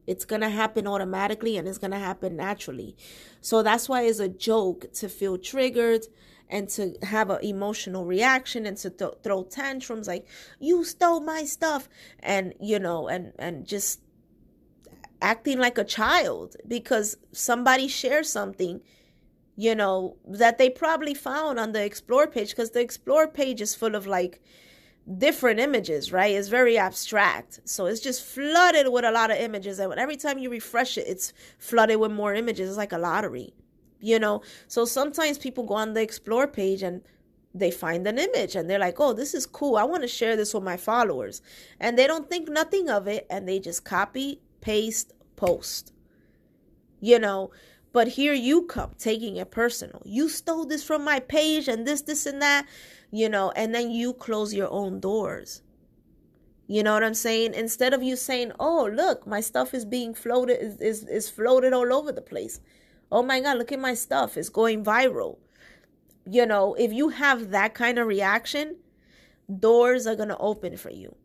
It's 0.05 0.25
gonna 0.25 0.49
happen 0.49 0.87
automatically 0.87 1.57
and 1.57 1.67
it's 1.67 1.77
gonna 1.77 1.99
happen 1.99 2.35
naturally. 2.35 2.95
So 3.41 3.63
that's 3.63 3.87
why 3.87 4.03
it's 4.03 4.19
a 4.19 4.29
joke 4.29 4.91
to 4.93 5.09
feel 5.09 5.37
triggered 5.37 6.07
and 6.49 6.69
to 6.69 6.95
have 7.03 7.29
an 7.29 7.43
emotional 7.43 8.05
reaction 8.05 8.65
and 8.65 8.77
to 8.77 8.89
th- 8.89 9.13
throw 9.23 9.43
tantrums 9.43 10.07
like 10.07 10.27
you 10.59 10.83
stole 10.83 11.21
my 11.21 11.43
stuff 11.45 11.89
and 12.19 12.53
you 12.59 12.79
know 12.79 13.07
and 13.07 13.33
and 13.39 13.65
just 13.65 14.01
acting 15.21 15.57
like 15.57 15.77
a 15.77 15.83
child 15.83 16.55
because 16.67 17.17
somebody 17.31 17.87
shared 17.87 18.25
something 18.25 18.81
you 19.55 19.73
know 19.73 20.17
that 20.27 20.57
they 20.57 20.69
probably 20.69 21.13
found 21.13 21.59
on 21.59 21.71
the 21.71 21.83
explore 21.83 22.27
page 22.27 22.49
because 22.49 22.71
the 22.71 22.81
explore 22.81 23.27
page 23.27 23.61
is 23.61 23.73
full 23.73 23.95
of 23.95 24.05
like 24.05 24.41
different 25.17 25.59
images 25.59 26.11
right? 26.11 26.33
It's 26.33 26.47
very 26.47 26.77
abstract. 26.77 27.59
So 27.65 27.87
it's 27.87 27.99
just 27.99 28.23
flooded 28.23 28.87
with 28.91 29.05
a 29.05 29.11
lot 29.11 29.31
of 29.31 29.37
images. 29.37 29.79
And 29.79 29.93
every 29.93 30.15
time 30.17 30.37
you 30.37 30.49
refresh 30.49 30.97
it 30.97 31.07
it's 31.07 31.33
flooded 31.57 31.99
with 31.99 32.11
more 32.11 32.33
images. 32.33 32.69
It's 32.69 32.77
like 32.77 32.93
a 32.93 32.97
lottery 32.97 33.53
you 34.03 34.19
know? 34.19 34.41
So 34.67 34.85
sometimes 34.85 35.37
people 35.37 35.63
go 35.63 35.75
on 35.75 35.93
the 35.93 36.01
explore 36.01 36.45
page 36.45 36.83
and 36.83 37.01
they 37.55 37.71
find 37.71 38.05
an 38.05 38.19
image 38.19 38.55
and 38.55 38.69
they're 38.69 38.79
like 38.79 38.99
oh 38.99 39.13
this 39.13 39.33
is 39.33 39.45
cool. 39.45 39.77
I 39.77 39.83
want 39.83 40.03
to 40.03 40.07
share 40.07 40.35
this 40.35 40.53
with 40.53 40.63
my 40.63 40.77
followers. 40.77 41.41
And 41.79 41.97
they 41.97 42.05
don't 42.05 42.29
think 42.29 42.49
nothing 42.49 42.89
of 42.89 43.07
it 43.07 43.25
and 43.29 43.47
they 43.47 43.59
just 43.59 43.85
copy 43.85 44.41
paste, 44.61 45.13
post. 45.35 45.93
You 46.99 47.19
know, 47.19 47.51
but 47.93 48.07
here 48.09 48.33
you 48.33 48.63
come 48.63 48.91
taking 48.97 49.37
it 49.37 49.51
personal. 49.51 50.01
You 50.03 50.27
stole 50.27 50.65
this 50.65 50.83
from 50.83 51.03
my 51.03 51.19
page 51.19 51.67
and 51.67 51.87
this, 51.87 52.01
this, 52.01 52.25
and 52.25 52.41
that, 52.41 52.67
you 53.11 53.29
know, 53.29 53.51
and 53.55 53.73
then 53.73 53.91
you 53.91 54.13
close 54.13 54.53
your 54.53 54.69
own 54.71 54.99
doors. 54.99 55.61
You 56.67 56.81
know 56.81 56.93
what 56.93 57.03
I'm 57.03 57.13
saying? 57.13 57.53
Instead 57.53 57.93
of 57.93 58.01
you 58.01 58.15
saying, 58.15 58.51
"Oh, 58.59 58.89
look, 58.91 59.27
my 59.27 59.41
stuff 59.41 59.73
is 59.73 59.85
being 59.85 60.13
floated 60.13 60.59
is, 60.61 60.81
is 60.81 61.03
is 61.07 61.29
floated 61.29 61.73
all 61.73 61.93
over 61.93 62.11
the 62.11 62.21
place." 62.21 62.61
Oh 63.11 63.21
my 63.21 63.41
god, 63.41 63.57
look 63.57 63.71
at 63.71 63.79
my 63.79 63.93
stuff. 63.93 64.37
It's 64.37 64.49
going 64.49 64.83
viral. 64.83 65.37
You 66.25 66.45
know, 66.45 66.73
if 66.75 66.91
you 66.91 67.09
have 67.09 67.51
that 67.51 67.73
kind 67.75 67.99
of 67.99 68.07
reaction, 68.07 68.77
doors 69.59 70.07
are 70.07 70.15
going 70.15 70.29
to 70.29 70.37
open 70.37 70.77
for 70.77 70.89
you. 70.89 71.15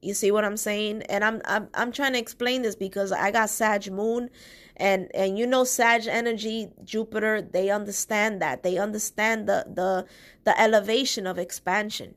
You 0.00 0.14
see 0.14 0.30
what 0.30 0.44
I'm 0.44 0.56
saying? 0.56 1.02
And 1.02 1.24
I'm 1.24 1.42
I'm 1.44 1.68
I'm 1.74 1.92
trying 1.92 2.12
to 2.12 2.18
explain 2.18 2.62
this 2.62 2.76
because 2.76 3.10
I 3.10 3.32
got 3.32 3.50
Sag 3.50 3.90
Moon 3.90 4.30
and 4.76 5.10
and 5.14 5.38
you 5.38 5.46
know 5.46 5.64
Sag 5.64 6.06
energy, 6.06 6.68
Jupiter, 6.82 7.40
they 7.40 7.70
understand 7.70 8.42
that. 8.42 8.62
They 8.62 8.78
understand 8.78 9.48
the 9.48 9.66
the 9.72 10.06
the 10.44 10.60
elevation 10.60 11.26
of 11.26 11.38
expansion. 11.38 12.14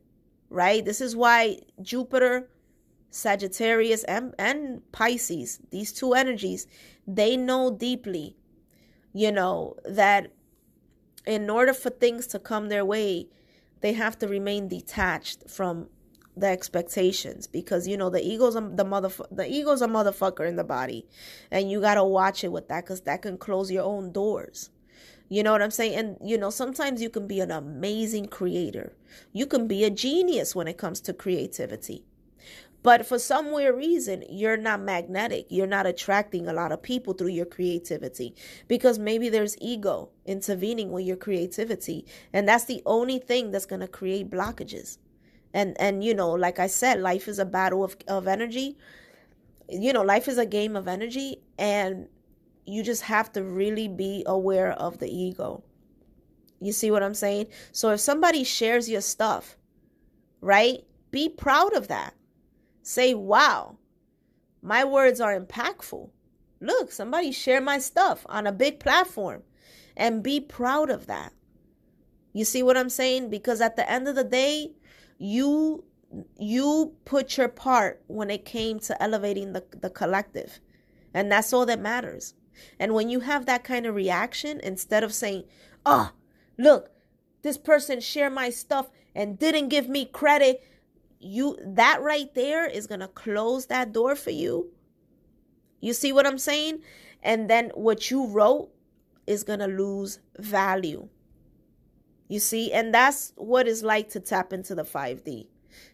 Right? 0.49 0.83
This 0.83 1.01
is 1.01 1.15
why 1.15 1.59
Jupiter, 1.81 2.49
Sagittarius 3.09 4.03
and 4.05 4.33
and 4.39 4.89
Pisces, 4.91 5.59
these 5.71 5.91
two 5.91 6.13
energies, 6.13 6.67
they 7.05 7.37
know 7.37 7.69
deeply, 7.69 8.37
you 9.13 9.31
know, 9.31 9.75
that 9.85 10.31
in 11.25 11.49
order 11.49 11.73
for 11.73 11.89
things 11.89 12.25
to 12.27 12.39
come 12.39 12.69
their 12.69 12.85
way, 12.85 13.27
they 13.81 13.93
have 13.93 14.17
to 14.19 14.27
remain 14.27 14.67
detached 14.67 15.49
from 15.49 15.89
the 16.39 16.47
expectations 16.47 17.47
because 17.47 17.87
you 17.87 17.97
know 17.97 18.09
the 18.09 18.23
ego's 18.25 18.55
a, 18.55 18.61
the 18.61 18.85
mother 18.85 19.09
the 19.31 19.49
ego's 19.51 19.81
a 19.81 19.87
motherfucker 19.87 20.47
in 20.47 20.55
the 20.55 20.63
body 20.63 21.05
and 21.51 21.69
you 21.71 21.81
got 21.81 21.95
to 21.95 22.03
watch 22.03 22.43
it 22.43 22.51
with 22.51 22.67
that 22.67 22.85
cuz 22.85 23.01
that 23.01 23.21
can 23.21 23.37
close 23.37 23.71
your 23.71 23.83
own 23.83 24.11
doors. 24.11 24.69
You 25.29 25.43
know 25.43 25.51
what 25.51 25.61
i'm 25.61 25.71
saying? 25.71 25.95
And 25.95 26.17
you 26.21 26.37
know 26.37 26.49
sometimes 26.49 27.01
you 27.01 27.09
can 27.09 27.27
be 27.27 27.39
an 27.39 27.51
amazing 27.51 28.27
creator. 28.27 28.93
You 29.33 29.45
can 29.45 29.67
be 29.67 29.83
a 29.83 29.89
genius 29.89 30.55
when 30.55 30.67
it 30.67 30.77
comes 30.77 31.01
to 31.01 31.13
creativity. 31.13 32.05
But 32.83 33.05
for 33.05 33.19
some 33.19 33.51
weird 33.51 33.75
reason 33.75 34.23
you're 34.29 34.55
not 34.55 34.79
magnetic. 34.81 35.47
You're 35.49 35.67
not 35.67 35.87
attracting 35.87 36.47
a 36.47 36.53
lot 36.53 36.71
of 36.71 36.81
people 36.81 37.13
through 37.13 37.35
your 37.39 37.45
creativity 37.45 38.35
because 38.67 38.99
maybe 38.99 39.27
there's 39.29 39.57
ego 39.59 40.09
intervening 40.25 40.91
with 40.91 41.05
your 41.05 41.17
creativity 41.17 42.05
and 42.31 42.47
that's 42.47 42.65
the 42.65 42.81
only 42.85 43.19
thing 43.19 43.51
that's 43.51 43.65
going 43.65 43.81
to 43.81 43.87
create 43.87 44.29
blockages 44.29 44.97
and 45.57 45.75
and 45.81 46.03
you 46.03 46.13
know 46.13 46.29
like 46.29 46.59
i 46.59 46.67
said 46.67 46.99
life 46.99 47.27
is 47.27 47.39
a 47.39 47.45
battle 47.45 47.83
of, 47.83 47.97
of 48.07 48.27
energy. 48.27 48.77
You 49.67 49.91
know 49.91 50.03
life 50.03 50.27
is 50.27 50.37
a 50.37 50.45
game 50.45 50.75
of 50.75 50.87
energy 50.87 51.41
and 51.57 52.07
you 52.65 52.83
just 52.83 53.01
have 53.03 53.31
to 53.33 53.43
really 53.43 53.87
be 53.87 54.23
aware 54.25 54.71
of 54.73 54.99
the 54.99 55.09
ego. 55.09 55.63
You 56.61 56.71
see 56.71 56.91
what 56.91 57.01
i'm 57.01 57.15
saying? 57.15 57.47
So 57.71 57.89
if 57.89 57.99
somebody 57.99 58.43
shares 58.43 58.87
your 58.87 59.01
stuff 59.01 59.57
right 60.41 60.83
be 61.09 61.27
proud 61.27 61.73
of 61.73 61.87
that. 61.87 62.13
Say 62.83 63.15
wow 63.15 63.77
my 64.61 64.83
words 64.83 65.19
are 65.19 65.39
impactful. 65.39 66.11
Look 66.61 66.91
somebody 66.91 67.31
share 67.31 67.61
my 67.61 67.79
stuff 67.79 68.27
on 68.29 68.45
a 68.45 68.51
big 68.51 68.79
platform 68.79 69.41
and 69.95 70.21
be 70.21 70.39
proud 70.39 70.91
of 70.91 71.07
that. 71.07 71.33
You 72.31 72.45
see 72.45 72.61
what 72.61 72.77
i'm 72.77 72.89
saying? 73.01 73.31
Because 73.31 73.59
at 73.59 73.75
the 73.75 73.89
end 73.89 74.07
of 74.07 74.13
the 74.13 74.23
day 74.23 74.76
you 75.17 75.83
you 76.37 76.93
put 77.05 77.37
your 77.37 77.49
part 77.49 78.01
when 78.07 78.29
it 78.29 78.45
came 78.45 78.79
to 78.79 79.01
elevating 79.01 79.51
the, 79.51 79.63
the 79.81 79.89
collective. 79.89 80.59
And 81.13 81.31
that's 81.31 81.51
all 81.51 81.65
that 81.65 81.81
matters. 81.81 82.33
And 82.79 82.93
when 82.93 83.09
you 83.09 83.19
have 83.21 83.45
that 83.45 83.63
kind 83.63 83.85
of 83.85 83.95
reaction 83.95 84.59
instead 84.61 85.03
of 85.03 85.13
saying 85.13 85.43
oh 85.85 86.11
look 86.57 86.89
this 87.43 87.57
person 87.57 87.99
shared 87.99 88.33
my 88.33 88.49
stuff 88.49 88.89
and 89.13 89.37
didn't 89.37 89.69
give 89.69 89.87
me 89.87 90.05
credit 90.05 90.63
you 91.19 91.57
that 91.61 92.01
right 92.01 92.33
there 92.33 92.65
is 92.67 92.87
going 92.87 92.99
to 92.99 93.07
close 93.07 93.67
that 93.67 93.91
door 93.91 94.15
for 94.15 94.31
you. 94.31 94.71
You 95.81 95.93
see 95.93 96.11
what 96.11 96.25
i'm 96.25 96.39
saying? 96.39 96.81
And 97.21 97.49
then 97.49 97.71
what 97.75 98.09
you 98.09 98.27
wrote 98.27 98.69
is 99.25 99.43
going 99.43 99.59
to 99.59 99.67
lose 99.67 100.19
value 100.39 101.09
you 102.27 102.39
see, 102.39 102.71
and 102.71 102.93
that's 102.93 103.33
what 103.37 103.67
it's 103.67 103.83
like 103.83 104.09
to 104.09 104.19
tap 104.19 104.53
into 104.53 104.75
the 104.75 104.83
5D. 104.83 105.47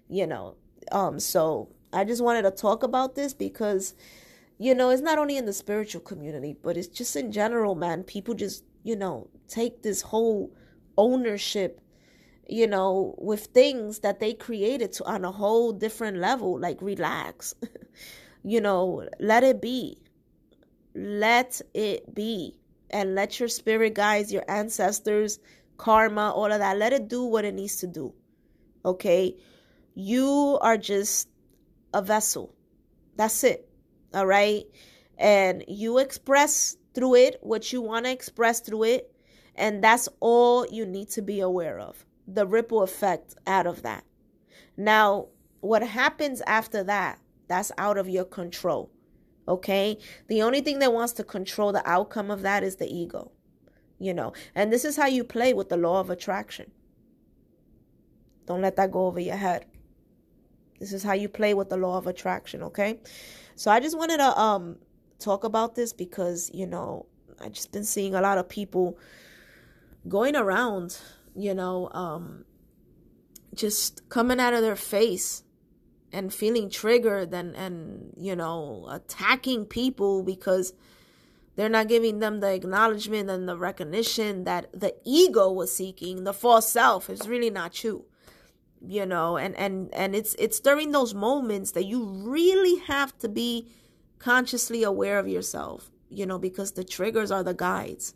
You 0.10 0.28
know, 0.28 0.56
Um, 0.92 1.20
so 1.20 1.70
I 1.94 2.04
just 2.04 2.24
wanted 2.24 2.44
to 2.44 2.52
talk 2.52 2.84
about 2.84 3.16
this 3.16 3.34
because, 3.34 3.94
you 4.60 4.76
know, 4.76 4.90
it's 4.90 5.02
not 5.02 5.18
only 5.20 5.38
in 5.38 5.46
the 5.46 5.54
spiritual 5.54 6.02
community, 6.02 6.56
but 6.62 6.78
it's 6.78 6.88
just 6.88 7.16
in 7.16 7.32
general, 7.32 7.76
man. 7.76 8.04
People 8.04 8.34
just, 8.36 8.64
you 8.84 8.96
know, 8.96 9.30
take 9.48 9.84
this 9.84 10.02
whole 10.02 10.52
ownership, 10.98 11.82
you 12.48 12.68
know, 12.68 13.16
with 13.18 13.46
things 13.48 14.00
that 14.00 14.20
they 14.20 14.34
created 14.34 14.92
to 14.94 15.06
on 15.06 15.26
a 15.26 15.32
whole 15.32 15.72
different 15.74 16.18
level. 16.18 16.60
Like, 16.60 16.82
relax, 16.82 17.56
you 18.44 18.62
know, 18.62 19.08
let 19.20 19.44
it 19.44 19.62
be. 19.62 19.98
Let 20.96 21.62
it 21.74 22.14
be. 22.14 22.56
And 22.90 23.16
let 23.16 23.40
your 23.40 23.50
spirit 23.50 23.96
guides, 23.96 24.32
your 24.32 24.46
ancestors, 24.48 25.40
karma, 25.78 26.32
all 26.32 26.52
of 26.52 26.60
that, 26.60 26.78
let 26.78 26.94
it 26.94 27.08
do 27.08 27.24
what 27.24 27.46
it 27.46 27.54
needs 27.54 27.78
to 27.78 27.88
do. 27.88 28.14
Okay? 28.86 29.36
You 29.96 30.58
are 30.62 30.78
just 30.78 31.30
a 31.94 32.02
vessel. 32.02 32.56
That's 33.16 33.44
it. 33.44 33.70
All 34.14 34.26
right? 34.26 34.64
And 35.18 35.64
you 35.68 36.00
express 36.00 36.78
through 36.94 37.16
it 37.16 37.38
what 37.42 37.72
you 37.72 37.82
want 37.82 38.06
to 38.06 38.12
express 38.12 38.60
through 38.60 38.84
it. 38.84 39.16
And 39.56 39.84
that's 39.84 40.10
all 40.20 40.66
you 40.68 40.86
need 40.86 41.10
to 41.12 41.22
be 41.22 41.40
aware 41.40 41.80
of 41.80 42.06
the 42.28 42.48
ripple 42.48 42.82
effect 42.82 43.36
out 43.46 43.68
of 43.68 43.84
that. 43.84 44.04
Now, 44.78 45.28
what 45.62 45.84
happens 45.84 46.42
after 46.48 46.84
that, 46.86 47.20
that's 47.48 47.72
out 47.78 47.98
of 47.98 48.10
your 48.10 48.26
control. 48.26 48.92
Okay? 49.48 49.98
The 50.28 50.42
only 50.42 50.62
thing 50.62 50.80
that 50.80 50.94
wants 50.94 51.14
to 51.14 51.24
control 51.24 51.72
the 51.72 51.88
outcome 51.88 52.32
of 52.32 52.42
that 52.42 52.64
is 52.64 52.78
the 52.78 52.88
ego. 52.88 53.32
You 54.04 54.14
know, 54.14 54.34
and 54.54 54.70
this 54.70 54.84
is 54.84 54.98
how 54.98 55.06
you 55.08 55.24
play 55.24 55.54
with 55.54 55.70
the 55.70 55.78
law 55.78 56.02
of 56.02 56.10
attraction. 56.10 56.72
Don't 58.46 58.62
let 58.62 58.76
that 58.76 58.92
go 58.92 59.08
over 59.08 59.22
your 59.22 59.38
head. 59.38 59.66
This 60.78 60.92
is 60.92 61.04
how 61.04 61.14
you 61.14 61.30
play 61.30 61.54
with 61.54 61.70
the 61.70 61.78
law 61.78 61.98
of 61.98 62.06
attraction, 62.06 62.64
okay? 62.64 63.00
So 63.56 63.72
I 63.72 63.80
just 63.80 63.98
wanted 63.98 64.18
to 64.18 64.38
um 64.38 64.76
talk 65.20 65.46
about 65.46 65.76
this 65.76 65.94
because, 65.94 66.52
you 66.54 66.68
know, 66.68 67.06
I 67.40 67.48
just 67.48 67.72
been 67.72 67.86
seeing 67.86 68.14
a 68.14 68.20
lot 68.20 68.38
of 68.38 68.50
people 68.50 68.98
going 70.10 70.36
around, 70.36 70.98
you 71.34 71.54
know, 71.54 71.90
um 71.94 72.44
just 73.56 74.10
coming 74.10 74.42
out 74.42 74.54
of 74.54 74.62
their 74.62 74.76
face 74.76 75.46
and 76.12 76.34
feeling 76.34 76.70
triggered 76.70 77.34
and 77.34 77.56
and 77.56 78.14
you 78.18 78.36
know, 78.36 78.86
attacking 78.92 79.66
people 79.66 80.24
because 80.24 80.74
they're 81.56 81.70
not 81.70 81.88
giving 81.88 82.20
them 82.20 82.40
the 82.40 82.54
acknowledgement 82.54 83.30
and 83.30 83.48
the 83.48 83.58
recognition 83.58 84.44
that 84.46 84.68
the 84.80 84.96
ego 85.06 85.52
was 85.52 85.74
seeking, 85.74 86.24
the 86.24 86.34
false 86.34 86.70
self 86.70 87.10
is 87.10 87.28
really 87.28 87.50
not 87.50 87.84
you 87.84 88.06
you 88.86 89.06
know? 89.06 89.38
And 89.38 89.56
and 89.56 89.94
and 89.94 90.16
it's 90.16 90.36
it's 90.38 90.60
during 90.60 90.92
those 90.92 91.14
moments 91.14 91.72
that 91.72 91.86
you 91.86 92.04
really 92.04 92.80
have 92.82 93.18
to 93.20 93.30
be 93.30 93.70
consciously 94.20 94.84
aware 94.84 95.20
of 95.20 95.28
yourself 95.28 95.92
you 96.10 96.26
know 96.26 96.40
because 96.40 96.74
the 96.74 96.84
triggers 96.84 97.32
are 97.32 97.44
the 97.44 97.54
guides. 97.54 98.14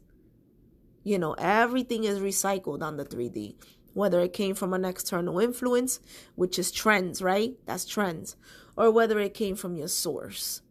You 1.03 1.19
know 1.19 1.33
everything 1.33 2.03
is 2.03 2.19
recycled 2.19 2.81
on 2.81 2.97
the 2.97 3.05
3d 3.05 3.55
whether 3.93 4.19
it 4.19 4.31
came 4.31 4.53
from 4.53 4.73
an 4.73 4.85
external 4.85 5.39
influence 5.39 5.99
which 6.35 6.59
is 6.59 6.71
trends 6.71 7.21
right? 7.21 7.53
That's 7.65 7.85
trends. 7.85 8.35
Or 8.75 8.91
whether 8.91 9.19
it 9.19 9.33
came 9.33 9.55
from 9.55 9.75
your 9.75 9.87
source. 9.87 10.61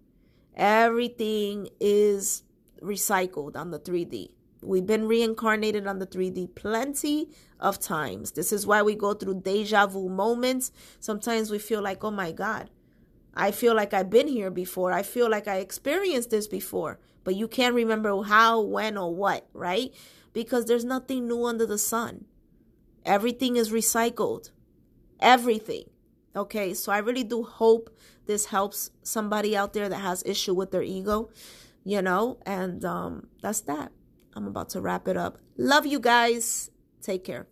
Everything 0.55 1.68
is 1.81 2.44
recycled 2.83 3.57
on 3.57 3.71
the 3.71 3.79
3d 3.79 4.31
We've 4.62 4.87
been 4.87 5.07
reincarnated 5.07 5.87
on 5.87 5.99
the 5.99 6.07
3D 6.07 6.55
plenty 6.55 7.31
of 7.61 7.79
times. 7.79 8.33
This 8.33 8.53
is 8.53 8.67
why 8.67 8.83
we 8.83 8.95
go 8.95 9.15
through 9.15 9.43
deja 9.43 9.87
vu 9.87 10.09
moments. 10.09 10.73
Sometimes 10.99 11.51
we 11.51 11.59
feel 11.59 11.83
like, 11.83 12.03
oh 12.03 12.11
my 12.11 12.33
God, 12.33 12.71
I 13.35 13.51
feel 13.51 13.75
like 13.75 13.95
I've 13.95 14.11
been 14.11 14.29
here 14.29 14.51
before. 14.51 14.93
I 14.93 15.03
feel 15.03 15.31
like 15.31 15.47
I 15.47 15.57
experienced 15.57 16.31
this 16.31 16.49
before. 16.49 16.99
But 17.23 17.37
you 17.37 17.49
can't 17.49 17.75
remember 17.75 18.23
how, 18.23 18.61
when, 18.61 18.97
or 18.97 19.15
what, 19.15 19.47
right? 19.53 19.93
Because 20.33 20.67
there's 20.67 20.85
nothing 20.85 21.29
new 21.29 21.45
under 21.45 21.67
the 21.67 21.79
sun. 21.79 22.25
Everything 23.05 23.57
is 23.57 23.71
recycled. 23.71 24.51
Everything. 25.21 25.85
Okay, 26.35 26.75
so 26.75 26.93
I 26.93 26.99
really 26.99 27.25
do 27.25 27.43
hope 27.43 27.91
this 28.27 28.47
helps 28.47 28.91
somebody 29.03 29.57
out 29.57 29.73
there 29.73 29.89
that 29.89 29.97
has 29.99 30.23
issue 30.27 30.55
with 30.55 30.71
their 30.71 30.83
ego, 30.83 31.31
you 31.87 32.03
know, 32.03 32.38
and 32.44 32.85
um, 32.85 33.29
that's 33.40 33.61
that. 33.62 33.92
I'm 34.35 34.46
about 34.49 34.70
to 34.70 34.81
wrap 34.81 35.07
it 35.07 35.16
up. 35.16 35.38
Love 35.57 35.87
you 35.87 36.01
guys. 36.01 36.68
Take 37.01 37.22
care. 37.25 37.46